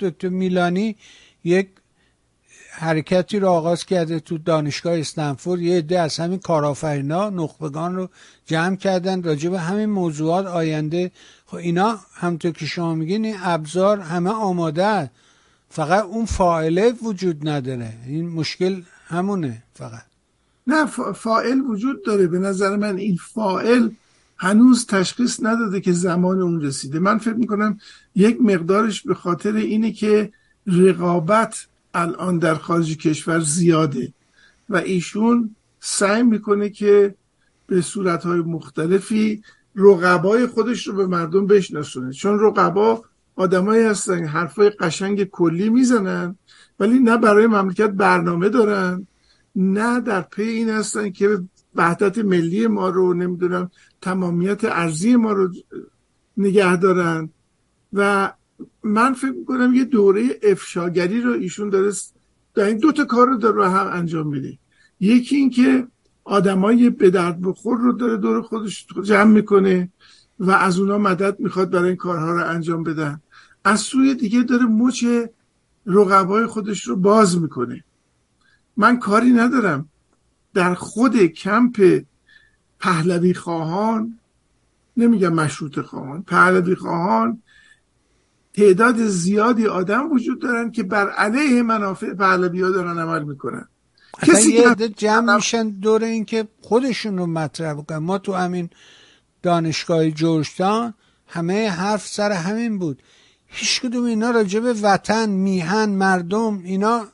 [0.00, 0.96] دکتر میلانی
[1.44, 1.68] یک
[2.72, 5.60] حرکتی رو آغاز کرده تو دانشگاه استنفورد.
[5.60, 8.08] یه عده از همین کارآفرینا نخبگان رو
[8.46, 11.10] جمع کردن راجع به همین موضوعات آینده.
[11.46, 15.10] خب اینا همطور که شما میگین این ابزار همه آماده
[15.68, 17.92] فقط اون فاعله وجود نداره.
[18.06, 20.09] این مشکل همونه فقط.
[20.66, 22.26] نه فائل وجود داره.
[22.26, 23.88] به نظر من این فائل
[24.36, 26.98] هنوز تشخیص نداده که زمان اون رسیده.
[26.98, 27.78] من فکر می‌کنم
[28.14, 30.32] یک مقدارش به خاطر اینه که
[30.66, 34.12] رقابت الان در خارج کشور زیاده
[34.68, 37.14] و ایشون سعی می‌کنه که
[37.66, 39.42] به صورتهای مختلفی
[39.76, 42.12] رقبای خودش رو به مردم بشناسونه.
[42.12, 43.02] چون رقبا
[43.36, 46.36] آدمایی هستن حرفای قشنگ کلی می‌زنن
[46.80, 49.06] ولی نه برای مملکت برنامه دارن.
[49.56, 51.40] نه در پی این هستن که
[51.74, 53.70] وحدت ملی ما رو نمی‌دونم
[54.02, 55.52] تمامیت ارزی ما رو
[56.36, 57.30] نگه دارن.
[57.92, 58.32] و
[58.82, 61.92] من فکر می‌کنم یه دوره افشاگری رو ایشون داره
[62.54, 64.58] در این دوتا کار رو داره هم انجام میده.
[65.00, 65.86] یکی اینکه
[66.24, 69.92] آدمای به درد بخور رو داره دور خودش جمع می‌کنه
[70.38, 73.20] و از اونا مدد می‌خواد برای این کارها رو انجام بدن.
[73.64, 75.04] از سوی دیگه داره مچ
[75.86, 77.84] رقبای خودش رو باز می‌کنه.
[78.80, 79.88] من کاری ندارم.
[80.54, 82.02] در خود کمپ
[82.80, 84.18] پهلوی خواهان
[84.96, 87.42] نمیگم مشروط خواهان پهلوی خواهان
[88.54, 93.68] تعداد زیادی آدم وجود دارن که بر علیه منافع پهلوی ها دارن عمل می‌کنن.
[94.22, 97.98] کسی یه عده جمع میشن دور اینکه خودشون رو مطرح بکنن.
[97.98, 98.70] ما تو همین
[99.42, 100.94] دانشگاه جورجتان
[101.26, 103.02] همه حرف سر همین بود.
[103.46, 107.06] هیچ کدوم اینا راجع به وطن میهن مردم اینا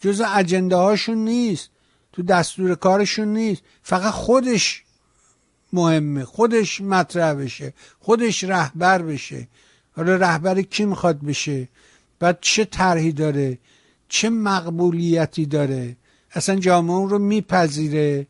[0.00, 1.70] جز اجنده هاشون نیست.
[2.12, 3.62] تو دستور کارشون نیست.
[3.82, 4.84] فقط خودش
[5.72, 6.24] مهمه.
[6.24, 7.74] خودش مطرح بشه.
[8.00, 9.48] خودش رهبر بشه.
[9.96, 11.68] حالا رهبر کی می‌خواد بشه؟
[12.18, 13.58] بعد چه طرحی داره؟
[14.08, 15.96] چه مقبولیتی داره؟
[16.32, 18.26] اصلا جامعه اون رو میپذیره؟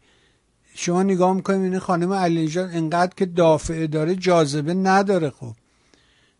[0.75, 5.53] شما نگاه می‌کنیم این خانم علی انقدر که دافعه داره جاذبه نداره خب.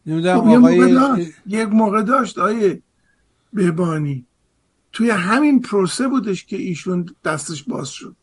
[0.07, 2.83] نمی‌دونم خب آقای یک موقع داشت آیه
[3.53, 4.27] بهبانی.
[4.93, 8.17] توی همین پروسه بودش که ایشون دستش باز شد.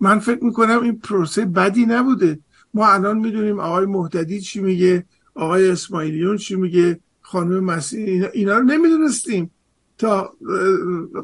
[0.00, 2.38] من فکر می‌کنم این پروسه بدی نبوده.
[2.74, 8.64] ما الان می‌دونیم آقای محتدی چی میگه آقای اسماعیلیون چی میگه خانم مسیح اینا, رو
[8.64, 9.50] نمی‌دونستیم
[9.98, 10.32] تا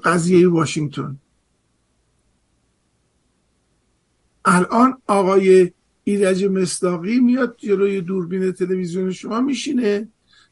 [0.04, 1.16] قضیه واشنگتن.
[4.44, 5.72] الان آقای
[6.04, 10.08] ایرج مصداقی میاد جلوی دوربین تلویزیون شما میشینه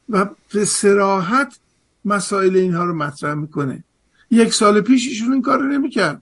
[0.09, 1.59] و به سراحت
[2.05, 3.83] مسائل اینها رو مطرح می‌کنه.
[4.31, 6.21] یک سال پیش ایشون این کار رو نمی‌کرد.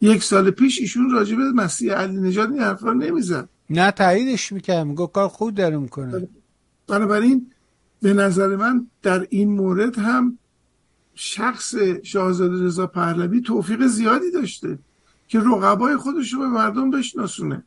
[0.00, 3.48] یک سال پیش ایشون راجع به مسیح علی نجات این حرفا نمی‌زد.
[3.70, 6.28] نه تاییدش می‌کنم میگو کار خوب داره می‌کنه.
[6.86, 7.52] بنابراین
[8.02, 10.38] به نظر من در این مورد هم
[11.14, 14.78] شخص شاهزاده رضا پهلوی توفیق زیادی داشته
[15.28, 17.64] که رقبای خودش رو به مردم بشناسونه.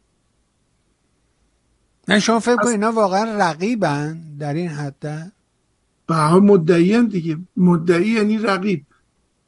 [2.08, 5.32] نه شما فکر کنید اینا واقعا رقیبن در این حد.
[6.12, 7.38] به مدعی دیگه.
[7.58, 8.86] مدعی یعنی رقیب.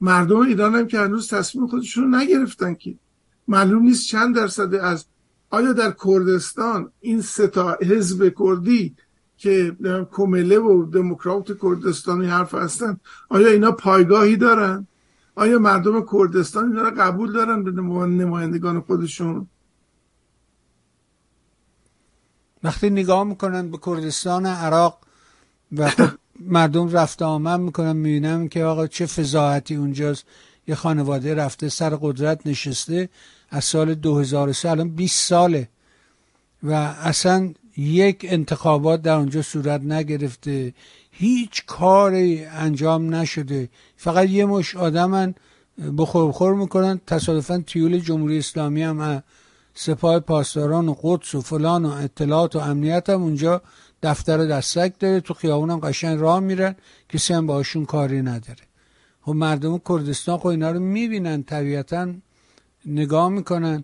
[0.02, 2.96] مردم ایران هم که هنوز تصمیم خودشون رو نگرفتن که.
[3.48, 5.06] معلوم نیست چند درصد از
[5.50, 8.96] آیا در کردستان این ستا حزب کردی
[9.38, 9.76] که
[10.12, 12.98] کومله و دموکرات کردستانی حرف هستن
[13.30, 14.88] آیا اینا پایگاهی دارن؟
[15.36, 19.48] آیا مردم کردستان اینا رو قبول دارن به نمایندگان خودشون؟
[22.64, 25.00] وقتی نگاه می‌کنن به کردستان عراق
[25.72, 25.92] و
[26.40, 30.26] مردم رفته آمد می‌کنن می‌بینم که آقا چه فضاحتی اونجاست.
[30.68, 33.10] یه خانواده رفته سر قدرت نشسته.
[33.50, 35.70] از سال 2003 الان 20 ساله.
[36.64, 40.74] و اصلا یک انتخابات در اونجا صورت نگرفته.
[41.12, 43.70] هیچ کاری انجام نشده.
[43.98, 45.36] فقط یه مش آدمن
[45.98, 47.02] بخور بخور می‌کنن.
[47.08, 49.24] تصادفا تیول جمهوری اسلامی هم
[49.76, 53.62] سپاه پاسداران و قدس و فلان و اطلاعات و امنیت هم اونجا
[54.04, 56.76] دفتر دستک داره تو خیابون هم قشنگ راه میرن
[57.10, 58.64] کسی هم باشون کاری نداره.
[59.22, 62.14] خب مردم کردستان خب اینا رو می‌بینن طبیعتا
[62.86, 63.84] نگاه می‌کنن.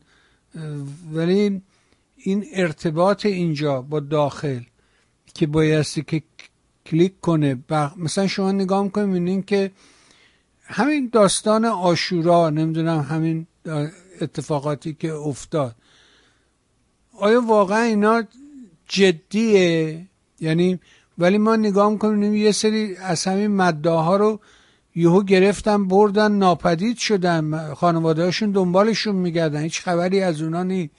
[1.13, 1.61] ولی
[2.15, 4.59] این ارتباط اینجا با داخل
[5.34, 6.24] که بایستی که
[6.86, 7.57] کلیک کنه
[7.97, 9.72] مثلا شما نگاه می‌کنید که
[10.63, 13.47] همین داستان آشورا نمی‌دونم همین
[14.22, 15.76] اتفاقاتی که افتاد.
[17.20, 18.24] آیا واقعا اینا
[18.88, 20.05] جدیه؟
[20.41, 20.79] یعنی
[21.17, 24.39] ولی ما نگاه می‌کنیم یه سری از همین مداها رو
[24.95, 27.73] یهو گرفتن بردن ناپدید شدن.
[27.73, 29.61] خانواده هاشون دنبالشون میگردن.
[29.61, 30.89] هیچ خبری از اونا نی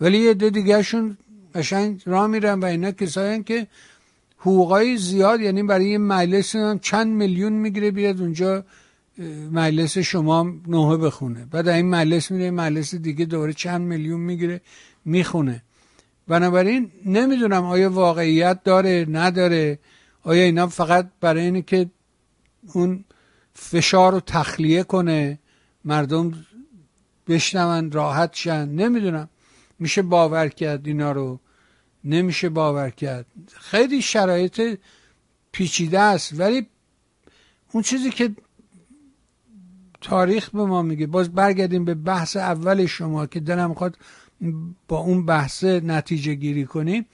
[0.00, 1.16] ولی یه دو دیگرشون
[1.54, 3.66] قشنگ راه میرن و اینا کسایی که
[4.38, 8.64] حقوقای زیاد یعنی برای یه مجلس چند میلیون می‌گیره بیاد اونجا
[9.52, 11.46] مجلس شما نوه بخونه.
[11.50, 14.60] بعد این مجلس میره مجلس دیگه دوره چند میلیون می‌گیره
[15.04, 15.62] می‌خونه.
[16.28, 19.78] بنابراین نمی‌دونم آیا واقعیت داره نداره.
[20.22, 21.90] آیا اینا فقط برای اینه که
[22.74, 23.04] اون
[23.54, 25.38] فشار رو تخلیه کنه
[25.84, 26.32] مردم
[27.28, 29.28] بشنون راحت شن؟ نمی‌دونم.
[29.78, 31.40] میشه باور کرد اینا رو؟
[32.04, 33.26] نمیشه باور کرد.
[33.54, 34.78] خیلی شرایط
[35.52, 36.40] پیچیده است.
[36.40, 36.66] ولی
[37.72, 38.30] اون چیزی که
[40.00, 43.98] تاریخ به ما میگه باز برگردیم به بحث اول شما که دلم می‌خواد
[44.88, 47.06] با اون بحث نتیجه گیری کنیم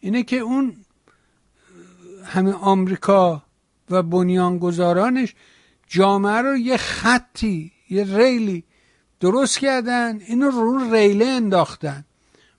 [0.00, 0.76] اینه که اون
[2.24, 3.42] همه آمریکا
[3.90, 5.34] و بنیانگذارانش
[5.88, 8.64] جامعه رو یه خطی یه ریلی
[9.20, 12.04] درست کردن اینو رو ریله انداختن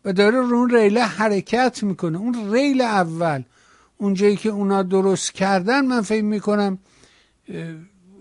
[0.05, 2.17] و داره رو اون ریله حرکت می‌کنه.
[2.17, 3.43] اون ریل اول
[3.97, 6.77] اونجایی که اونا درست کردن من فکر می‌کنم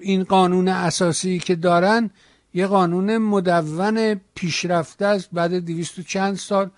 [0.00, 2.10] این قانون اساسی که دارن
[2.54, 6.70] یه قانون مدون پیشرفته است بعد دویست و چند سال.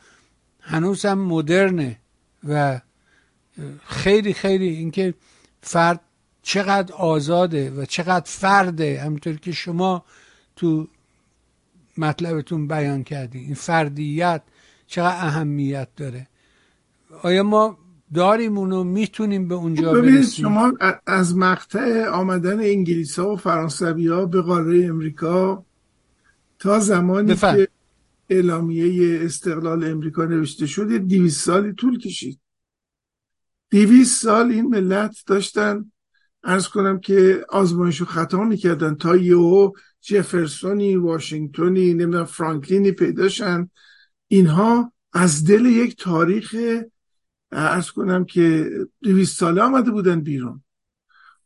[0.60, 1.98] هنوز هم مدرنه
[2.48, 2.80] و
[3.86, 5.14] خیلی خیلی اینکه
[5.62, 6.00] فرد
[6.42, 10.04] چقدر آزاده و چقدر فرده همینطور که شما
[10.56, 10.88] تو
[11.98, 13.38] مطلبتون بیان کردی.
[13.38, 14.42] این فردیت
[14.86, 16.28] چقدر اهمیت داره.
[17.22, 17.78] آیا ما
[18.14, 20.72] داریم اونو می‌تونیم به اونجا ببینید شما
[21.06, 25.64] از مقطع آمدن انگلیس ها و فرانسوی ها به قاره امریکا
[26.58, 27.68] تا زمانی که
[28.30, 32.40] اعلامیه استقلال امریکا نوشته شد دیویس سالی طول کشید.
[33.70, 35.92] دیویس سال این ملت داشتن
[36.44, 38.94] ارز کنم که آزمایش و خطا می‌کردن.
[38.94, 43.70] تا یهو جفرسونی واشنگتنی نمی‌دونم فرانکلینی پیداشن
[44.28, 46.56] اینها از دل یک تاریخ
[47.52, 48.70] ارز کنم که
[49.02, 50.64] دویست ساله آمده بودن بیرون.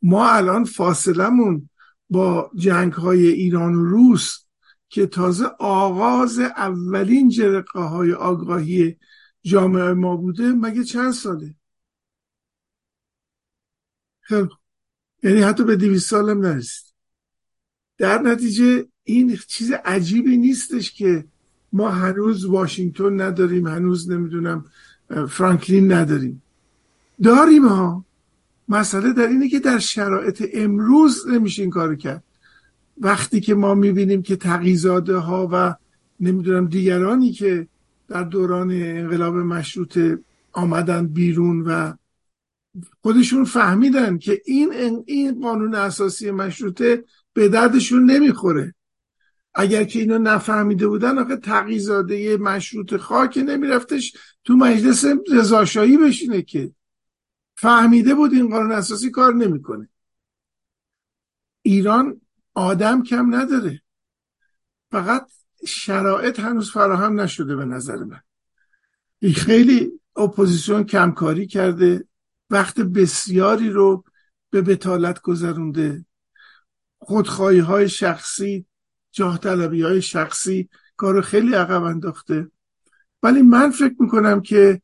[0.03, 1.71] ما الان فاصلمون
[2.11, 4.39] با جنگ های ایران و روس
[4.89, 8.97] که تازه آغاز اولین جرقه های آگاهی
[9.43, 11.55] جامعه ما بوده مگه چند ساله؟
[14.21, 14.49] خب
[15.23, 16.95] یعنی حتی به دویست سالم نرسید.
[17.99, 21.29] در نتیجه این چیز عجیبی نیستش که
[21.73, 24.65] ما هنوز واشنگتن نداریم هنوز نمی‌دونم
[25.29, 26.43] فرانکلین نداریم.
[27.23, 28.05] داریم ها.
[28.69, 32.23] مسئله در اینه که در شرایط امروز نمیشه این کار کرد.
[33.01, 35.75] وقتی که ما می‌بینیم که تقیزاده ها و
[36.21, 37.67] نمی‌دونم دیگرانی که
[38.09, 39.99] در دوران انقلاب مشروط
[40.53, 41.93] آمدن بیرون و
[43.03, 44.73] خودشون فهمیدن که این
[45.07, 48.75] این قانون اساسی مشروطه به دردشون نمی‌خوره.
[49.59, 56.73] اگر که اینو نفهمیده بودن آخه تقیزاده مشروط خاک نمیرفتش تو مجلس رضاشایی بشینه که
[57.57, 59.89] فهمیده بود این قانون اساسی کار نمی‌کنه.
[61.63, 62.21] ایران
[62.55, 63.83] آدم کم نداره.
[64.91, 65.27] فقط
[65.67, 68.21] شرایط هنوز فراهم نشده به نظر من.
[69.35, 72.09] خیلی اپوزیسیون کمکاری کرده
[72.51, 74.05] وقت بسیاری رو
[74.51, 76.05] به بطالت گذرونده.
[76.99, 78.67] خودخواهی های شخصی
[79.17, 82.51] جاه طلبی های شخصی کارو خیلی عقب انداخته.
[83.23, 84.83] ولی من فکر می‌کنم که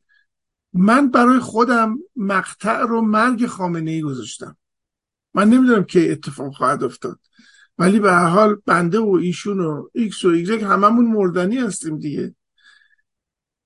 [0.73, 4.57] من برای خودم مقطع رو مرگ خامنه ای گذاشتم.
[5.33, 7.19] من نمی‌دونم که اتفاق خواهد افتاد.
[7.77, 12.35] ولی به هر حال بنده و ایشون و ایکس و ایگرگ هممون مردنی هستیم دیگه.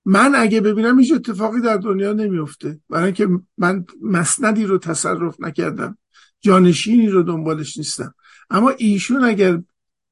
[0.05, 5.97] من اگه ببینم هیچ اتفاقی در دنیا نمیفته برای اینکه من مسندی رو تصرف نکردم.
[6.39, 8.15] جانشینی رو دنبالش نیستم.
[8.49, 9.61] اما ایشون اگر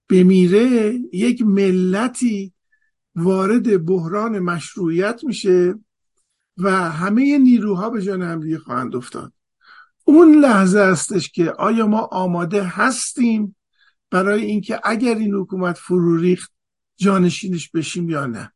[0.09, 2.53] بمیره یک ملتی
[3.15, 5.75] وارد بحران مشروعیت میشه
[6.57, 9.33] و همه نیروها به جان هم خواهند افتاد.
[10.03, 13.55] اون لحظه استش که آیا ما آماده هستیم
[14.11, 16.51] برای اینکه اگر این حکومت فرو ریخت
[16.97, 18.53] جانشینش بشیم یا نه؟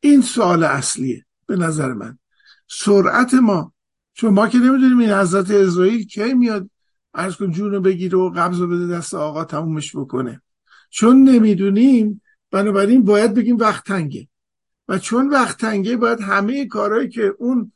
[0.00, 2.18] این سوال اصلیه به نظر من.
[2.68, 3.72] سرعت ما
[4.14, 6.70] چون ما که نمی‌دونیم این حضرت اسرائیل کی میاد
[7.14, 10.42] ارز کن جونو بگیره و قبض رو بده دست آقا تمومش بکنه.
[10.92, 14.28] چون نمی‌دونیم بنابراین باید بگیم وقت تنگه.
[14.88, 17.72] و چون وقت تنگه باید همه کارهایی که اون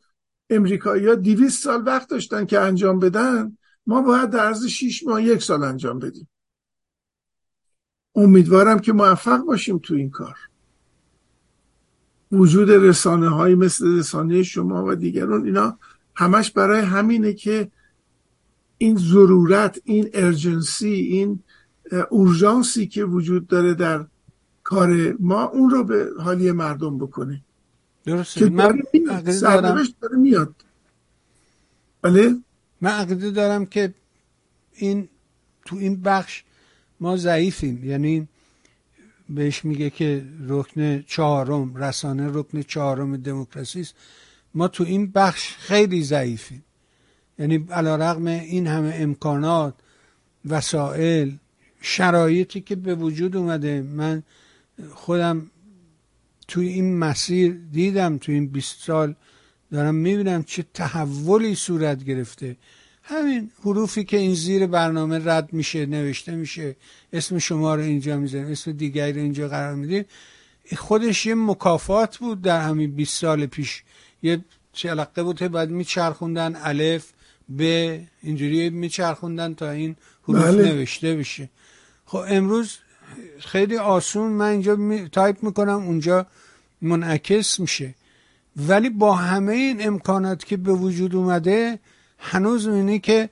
[0.51, 5.23] امریکایی ها دیویست سال وقت داشتن که انجام بدن ما باید در عرض شیش ماه
[5.23, 6.29] یک سال انجام بدیم.
[8.15, 10.37] امیدوارم که موفق باشیم تو این کار.
[12.33, 15.79] وجود رسانه های مثل رسانه شما و دیگران اینا
[16.15, 17.71] همش برای همینه که
[18.79, 21.43] این ضرورت این ارجنسی این
[22.11, 24.05] اورژانسی که وجود داره در
[24.65, 27.43] کار ما اون رو به حالی مردم بکنه.
[28.05, 28.41] درسته.
[28.41, 28.83] که من
[30.01, 30.55] داره میاد.
[32.03, 32.37] بله؟
[32.81, 33.95] من عقیده دارم که
[34.73, 35.09] این
[35.65, 36.45] تو این بخش
[37.01, 37.85] ما ضعیفیم.
[37.85, 38.29] یعنی
[39.29, 43.95] بهش میگه که رکن چهارم رسانه رکن چهارم دموکراسی است.
[44.55, 46.65] ما تو این بخش خیلی ضعیفیم.
[47.39, 49.75] یعنی علا رقم این همه امکانات
[50.45, 51.39] وسایل
[51.81, 53.83] شرایطی که به وجود اومده.
[53.83, 54.23] من
[54.95, 55.51] خودم
[56.49, 59.15] توی این مسیر دیدم توی این 20 سال
[59.73, 62.57] دارم می‌بینم چه تحولی صورت گرفته.
[63.03, 66.77] همین حروفی که این زیر برنامه رد میشه نوشته میشه
[67.13, 70.05] اسم شما رو اینجا می‌زنیم اسم دیگری رو اینجا قرار میدیم.
[70.77, 73.83] خودش یه مکافات بود در همین 20 سال پیش.
[74.23, 77.13] یه چلقه بود بعد میچرخوندن الف
[77.49, 80.73] به اینجوری میچرخوندن تا این حروف بله.
[80.73, 81.51] نوشته بشه.
[82.07, 82.79] خب امروز
[83.39, 85.09] خیلی آسون من اینجا می...
[85.09, 86.27] تایپ می‌کنم اونجا
[86.83, 87.95] منعکس میشه.
[88.57, 91.79] ولی با همه این امکانات که به وجود اومده
[92.19, 93.31] هنوز می‌بینی که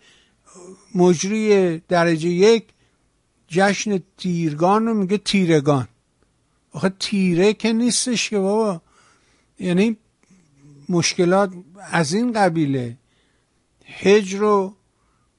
[0.95, 2.65] مجری درجه یک
[3.49, 5.89] جشن تیرگان رو میگه تیرگان.
[6.73, 8.81] آخه تیره که نیستش که بابا.
[9.59, 9.97] یعنی
[10.89, 11.53] مشکلات
[11.91, 12.97] از این قبیله.
[13.87, 14.75] هج رو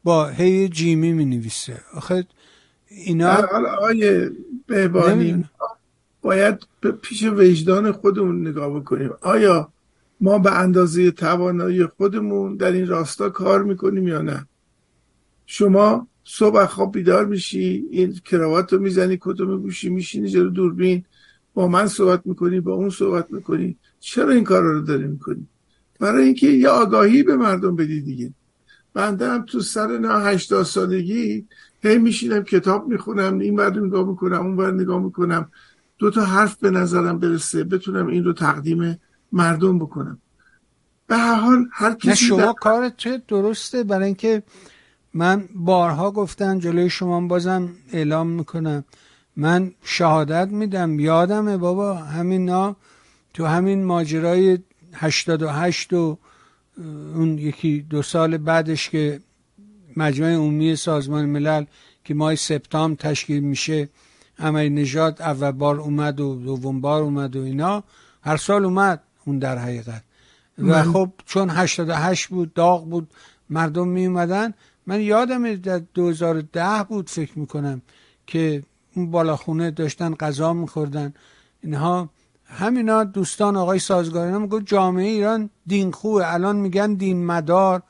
[0.03, 1.81] با هی جیمی می نویسه.
[1.93, 2.25] آخه
[2.95, 4.29] اینا حالا آقای
[4.67, 5.45] بهبانی
[6.21, 6.67] باید
[7.01, 9.09] پیش وجدان خودمون نگاه بکنیم.
[9.21, 9.73] آیا
[10.21, 14.47] ما به اندازه توانایی خودمون در این راستا کار می‌کنیم یا نه؟
[15.45, 21.05] شما صبح خواب بیدار میشی این کراوات رو می‌زنی کتو میگوشی میشینی جلو دوربین
[21.53, 23.77] با من صحبت می‌کنی با اون صحبت می‌کنی.
[23.99, 25.47] چرا این کار رو داری می‌کنی؟
[25.99, 28.33] برای اینکه یه آگاهی به مردم بدی دیگه.
[28.93, 31.45] بنده هم تو سر نه هشتاد سالگی
[31.89, 35.51] هی میشینم کتاب می‌خونم این بر نگاه می‌کنم اون بر نگاه می‌کنم.
[35.97, 38.99] دو تا حرف به نظرم برسه بتونم این رو تقدیم
[39.31, 40.17] مردم بکنم.
[41.07, 42.53] به هر حال هر کسی شما در...
[42.61, 43.83] کارت درسته.
[43.83, 44.43] برای اینکه
[45.13, 48.83] من بارها گفتم جلوی شما بازم اعلام می‌کنم.
[49.35, 50.99] من شهادت میدم.
[50.99, 52.75] یادمه بابا همین نا
[53.33, 54.59] تو همین ماجرای
[54.93, 56.17] 88 و
[57.15, 59.19] اون یکی دو سال بعدش که
[59.95, 61.65] مجمع عمومی سازمان ملل
[62.03, 63.89] که ماه سپتامبر تشکیل میشه.
[64.39, 67.83] عمل نجات اول بار اومد و دوم بار اومد و اینا.
[68.21, 70.03] هر سال اومد اون در حقیقت.
[70.57, 73.07] و خب چون 88 بود داغ بود
[73.49, 74.53] مردم می اومدن
[74.87, 77.81] من یادم در 2010 بود فکر می‌کنم
[78.27, 78.63] که
[78.95, 81.13] اون بالاخونه داشتن غذا میخوردن.
[81.63, 82.09] اینها
[82.45, 87.83] همینا دوستان آقای سازگاران می‌گفت جامعه ایران دین خوه الان میگن دین مدار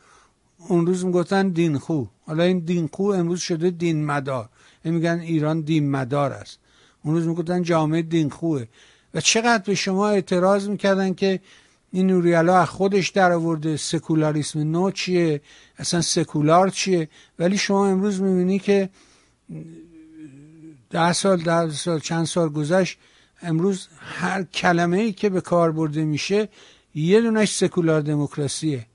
[0.57, 2.03] اون روز می‌گفتن دین خو.
[2.25, 4.49] حالا این دین خو امروز شده دین مدار.
[4.83, 6.59] این میگن ایران دین مدار است.
[7.03, 8.65] اون روز می‌گفتن جامعه دین خوه.
[9.13, 11.39] و چقدر به شما اعتراض می‌کردن که
[11.91, 15.41] این نوریالا از خودش در آورده سکولاریسم نو چیه؟
[15.77, 17.09] اصلا سکولار چیه؟
[17.39, 18.89] ولی شما امروز می‌بینی که
[20.89, 22.97] ده سال ده سال چند سال گذشت
[23.41, 26.49] امروز هر کلمه ای که به کار برده میشه
[26.95, 28.85] یه دونش سکولار دموکراسیه.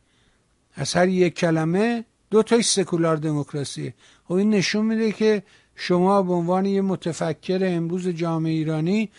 [0.74, 3.94] از هر یک کلمه دو تاش سکولار دموکراسیه
[4.24, 5.42] خب این نشون میده که
[5.74, 9.10] شما به عنوان یه متفکر امروز جامعه ایرانی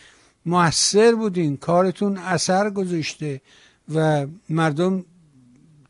[0.46, 3.40] موثر بودین کارتون اثر گذاشته
[3.94, 5.04] و مردم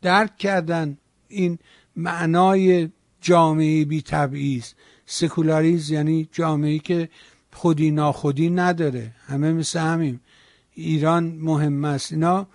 [0.01, 1.59] درک کردن این
[1.95, 2.89] معنای
[3.21, 4.73] جامعه بی تبعیض
[5.05, 7.09] سکولاریز یعنی جامعه که
[7.53, 9.11] خودی ناخودی نداره.
[9.27, 10.21] همه مثل همیم.
[10.73, 12.11] ایران مهم است.
[12.11, 12.47] اینا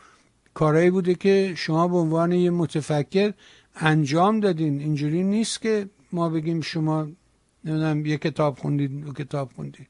[0.58, 3.32] کارهایی بوده که شما به عنوان یه متفکر
[3.76, 4.80] انجام دادین.
[4.80, 7.08] اینجوری نیست که ما بگیم شما
[7.64, 9.86] نمی‌دونم یه کتاب خوندید دو کتاب خوندید.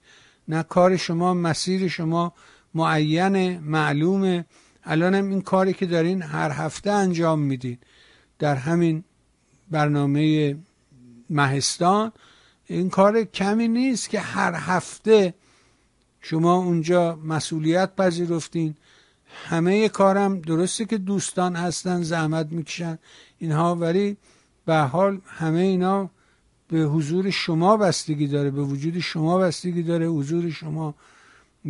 [0.48, 2.32] نه کار شما مسیر شما
[2.74, 4.44] معین معلومه.
[4.84, 7.78] الان هم این کاری که دارین هر هفته انجام میدین.
[8.38, 9.04] در همین
[9.70, 10.56] برنامه
[11.30, 12.12] مهستان
[12.66, 15.34] این کار کمی نیست که هر هفته
[16.20, 18.74] شما اونجا مسئولیت پذیرفتین.
[19.28, 22.98] همه کارم درسته که دوستان هستن زحمت می‌کشن
[23.38, 24.16] اینها ولی
[24.66, 26.10] به حال همه اینا
[26.68, 30.94] به حضور شما بستگی داره به وجود شما بستگی داره حضور شما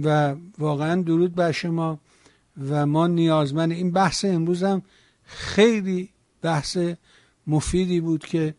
[0.03, 2.01] و واقعا درود بر شما
[2.69, 3.73] و ما نیازمند.
[3.73, 4.83] این بحث امروز هم
[5.25, 6.09] خیلی
[6.43, 6.79] بحث
[7.47, 8.55] مفیدی بود که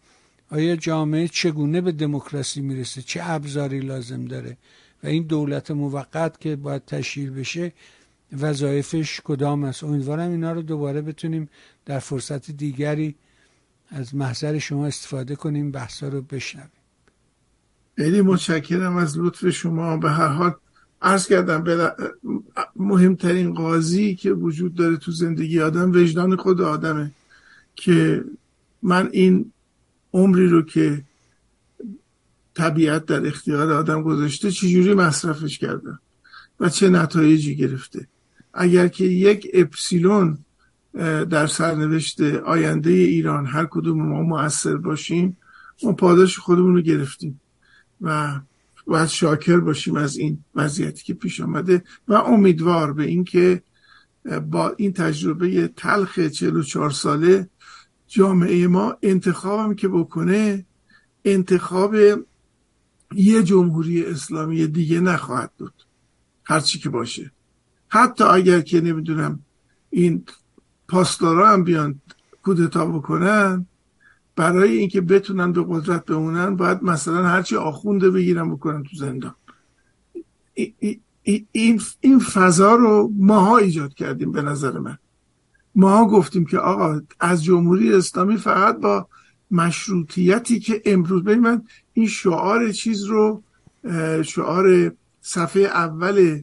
[0.51, 4.57] آیا جامعه چگونه به دموکراسی می‌رسه؟ چه ابزاری لازم داره؟
[5.03, 7.73] و این دولت موقت که باید تشکیل بشه
[8.39, 9.84] وظایفش کدام است.
[9.84, 11.49] امیدوارم اینا رو دوباره بتونیم
[11.85, 13.15] در فرصت دیگری
[13.89, 16.69] از محضر شما استفاده کنیم بحثا رو بشنویم.
[17.97, 19.97] خیلی متشکرم از لطف شما.
[19.97, 20.53] به هر حال
[21.01, 21.93] عرض کردم به
[22.76, 27.11] مهمترین قاضی که وجود داره تو زندگی آدم وجدان خود آدمه
[27.76, 28.23] که
[28.81, 29.51] من این
[30.14, 31.03] عمری رو که
[32.53, 35.99] طبیعت در اختیار آدم گذاشته چجوری مصرفش کردم
[36.60, 38.07] و چه نتایجی گرفته.
[38.60, 40.38] اگر که یک اپسیلون
[41.30, 45.38] در سرنوشت آینده ایران هر کدوم ما مؤثر باشیم
[45.84, 47.41] ما پاداش خودمون رو گرفتیم
[48.02, 48.40] و
[48.88, 53.64] باید شاکر باشیم از این وضعیتی که پیش آمده و امیدوار به اینکه
[54.52, 57.49] با این تجربه تلخ 44 ساله
[58.07, 60.65] جامعه ما انتخابم که بکنه
[61.26, 61.95] انتخاب
[63.15, 65.73] یه جمهوری اسلامی دیگه نخواهد بود.
[66.44, 67.31] هرچی که باشه.
[67.90, 69.40] حتی اگر که نمی‌دونم
[69.90, 70.24] این
[70.88, 72.02] پاسدارا هم بیان
[72.44, 73.66] کودتا بکنن
[74.36, 79.36] برای اینکه بتونن به قدرت بمونن باید مثلا هرچی آخونده بگیرن بکنن تو زندان.
[81.52, 84.98] این این فضا رو ماها ایجاد کردیم به نظر من.
[85.76, 89.07] ماها گفتیم که آقا از جمهوری اسلامی فقط با
[89.52, 91.61] مشروطیتی که امروز ببین من
[91.94, 93.44] این شعار چیز رو
[94.24, 94.91] شعار
[95.22, 96.41] صفحه اول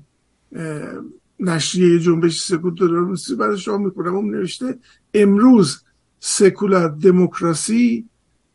[1.41, 4.17] نشریه جنبش سکولار برای شما می‌کنم.
[4.17, 4.79] اون نوشته
[5.15, 5.83] امروز
[6.21, 8.09] سکولار دموکراسی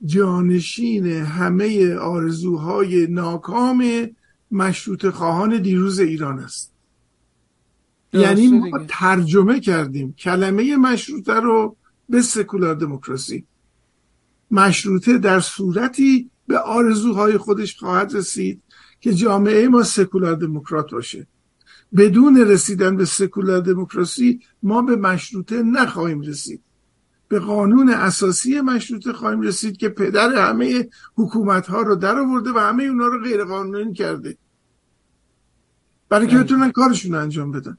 [0.05, 4.09] جانشین همه آرزوهای ناکام
[4.51, 6.71] مشروط خواهان دیروز ایران است.
[8.13, 11.75] یعنی ما ترجمه کردیم کلمه مشروطه رو
[12.09, 13.45] به سکولار دموکراسی.
[14.51, 18.61] مشروطه در صورتی به آرزوهای خودش خواهد رسید
[18.99, 21.27] که جامعه ما سکولار دموکرات باشه.
[21.97, 26.61] بدون رسیدن به سکولار دموکراسی ما به مشروطه نخواهیم رسید.
[27.27, 32.59] به قانون اساسی مشروطه خواهیم رسید که پدر همه حکومت ها رو در آورده و
[32.59, 34.37] همه اونا رو غیر قانونی کرده.
[36.09, 36.43] برای که بله.
[36.43, 37.77] بتونن کارشون انجام بدن.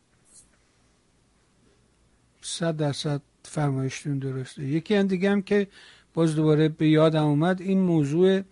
[2.40, 4.64] صد درصد فرمایشتون درسته.
[4.64, 5.68] یکی هم دیگه هم که
[6.14, 8.42] باز دوباره به یادم اومد این موضوع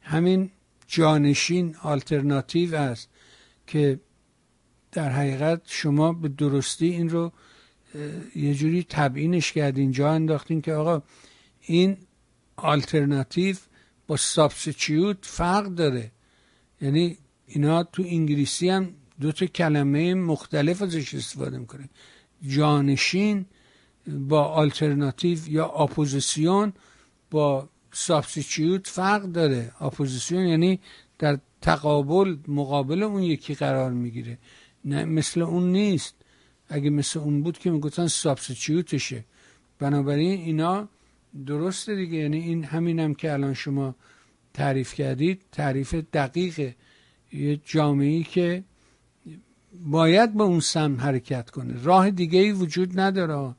[0.00, 0.50] همین
[0.86, 3.08] جانشین آلترناتیو است
[3.66, 4.00] که
[4.94, 7.32] در حقیقت شما به درستی این رو
[8.36, 11.02] یه جوری تبیینش کردین جا انداختین که آقا
[11.60, 11.96] این
[12.56, 13.56] آلترناتیو
[14.06, 16.10] با substitute فرق داره.
[16.80, 21.88] یعنی اینا تو انگلیسی هم دو تا کلمه مختلف ازش استفاده می‌کنه
[22.48, 23.46] جانشین
[24.06, 26.72] با آلترناتیو یا اپوزیسیون
[27.30, 29.72] با substitute فرق داره.
[29.80, 30.80] اپوزیسیون یعنی
[31.18, 34.38] در تقابل مقابل اون یکی قرار می‌گیره.
[34.84, 36.14] نه مثل اون نیست.
[36.68, 39.24] اگه مثل اون بود که می‌گفتن substitute شه.
[39.78, 40.88] بنابراین اینا
[41.46, 42.18] درسته دیگه.
[42.18, 43.94] یعنی این همینم هم که الان شما
[44.54, 46.74] تعریف کردید تعریف دقیق
[47.32, 48.64] یه جامعه که
[49.84, 51.82] باید به اون سمت حرکت کنه.
[51.82, 53.54] راه دیگه ای وجود نداره.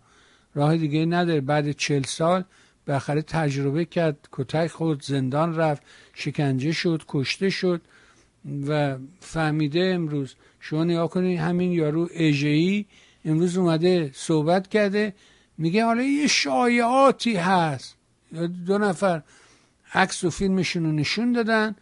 [0.54, 1.42] راه دیگه نداره.
[1.42, 2.44] بعد چل سال
[2.88, 5.84] بالاخره تجربه کرد کتک خود زندان رفت
[6.14, 7.82] شکنجه شد کشته شد
[8.68, 10.36] و فهمیده امروز
[10.68, 12.86] شما نگاه کنید همین یارو اجهی
[13.26, 15.14] امروز اومده صحبت کرده
[15.58, 17.96] میگه حالا یه شایعاتی هست.
[18.66, 19.24] دو نفر
[19.94, 21.76] عکس و فیلمشون رو نشون دادن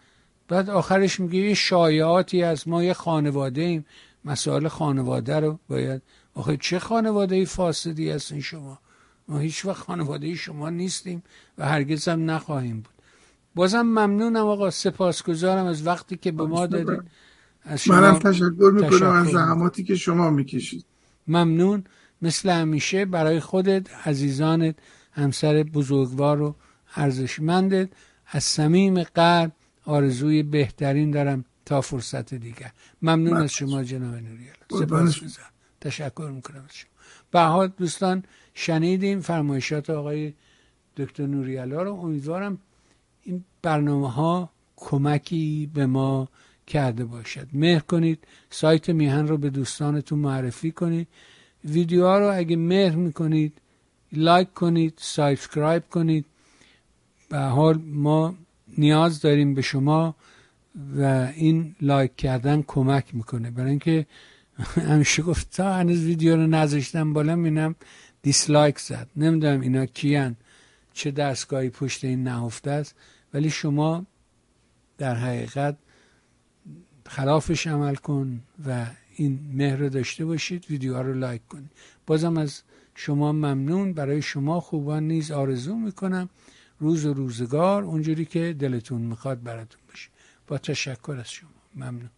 [0.47, 2.67] بعد آخرش میگه یه شایعاتی هست.
[2.67, 3.85] ما یه خانواده ایم.
[4.25, 6.01] مسائل خانواده رو باید
[6.35, 8.79] آخه چه خانواده فاسدی هستین شما؟
[9.27, 11.23] ما هیچ وقت خانواده شما نیستیم
[11.57, 12.93] و هرگز هم نخواهیم بود.
[13.55, 14.69] بازم ممنونم آقا.
[14.69, 17.03] سپاسگزارم از وقتی که به ما دادید.
[17.87, 20.85] منم تشکر می‌کنم از زحماتی که شما می‌کشید.
[21.27, 21.83] ممنون.
[22.21, 24.75] مثل همیشه برای خودت عزیزانت
[25.11, 26.55] همسر بزرگوار و
[26.95, 27.89] ارزشمندت
[28.27, 29.51] از صمیم قلب
[29.85, 32.71] آرزوی بهترین دارم تا فرصت دیگر.
[33.01, 35.37] ممنون از شما جناب نوری علا سپاس
[35.81, 37.67] تشکر می‌کنم از شما.
[37.67, 38.23] به دوستان
[38.53, 40.33] شنیدیم فرمایشات آقای
[40.97, 41.93] دکتر نوری علا رو.
[41.93, 42.57] امیدوارم
[43.23, 46.29] این برنامه ها کمکی به ما
[46.67, 47.47] کرده باشد.
[47.53, 48.19] مهر کنید
[48.49, 51.07] سایت میهن رو به دوستانتون معرفی کنید.
[51.65, 53.53] ویدیوها رو اگه مهر می‌کنید
[54.13, 56.25] like کنید subscribe کنید.
[57.29, 58.35] به حال ما
[58.77, 60.15] نیاز داریم به شما
[60.97, 63.51] و این like کردن کمک می‌کنه.
[63.51, 64.05] برای اینکه
[64.89, 67.75] همیشه گفت تا هنوز ویدیو رو نذاشتم بالا می‌بینم
[68.21, 69.07] dislike زد.
[69.15, 70.35] نمی‌دونم اینا کیان
[70.93, 72.95] چه دستگاهی پشت این نهفته است.
[73.33, 74.05] ولی شما
[74.97, 75.77] در حقیقت
[77.07, 78.85] خلافش عمل کن و
[79.15, 81.71] این مهر رو داشته باشید ویدیوها رو like کنید.
[82.07, 82.61] بازم از
[82.95, 83.93] شما ممنون.
[83.93, 86.29] برای شما خوبان نیز آرزو می‌کنم
[86.79, 90.09] روز و روزگار اونجوری که دلتون می‌خواد براتون باشه.
[90.47, 91.49] با تشکر از شما.
[91.75, 92.09] ممنون.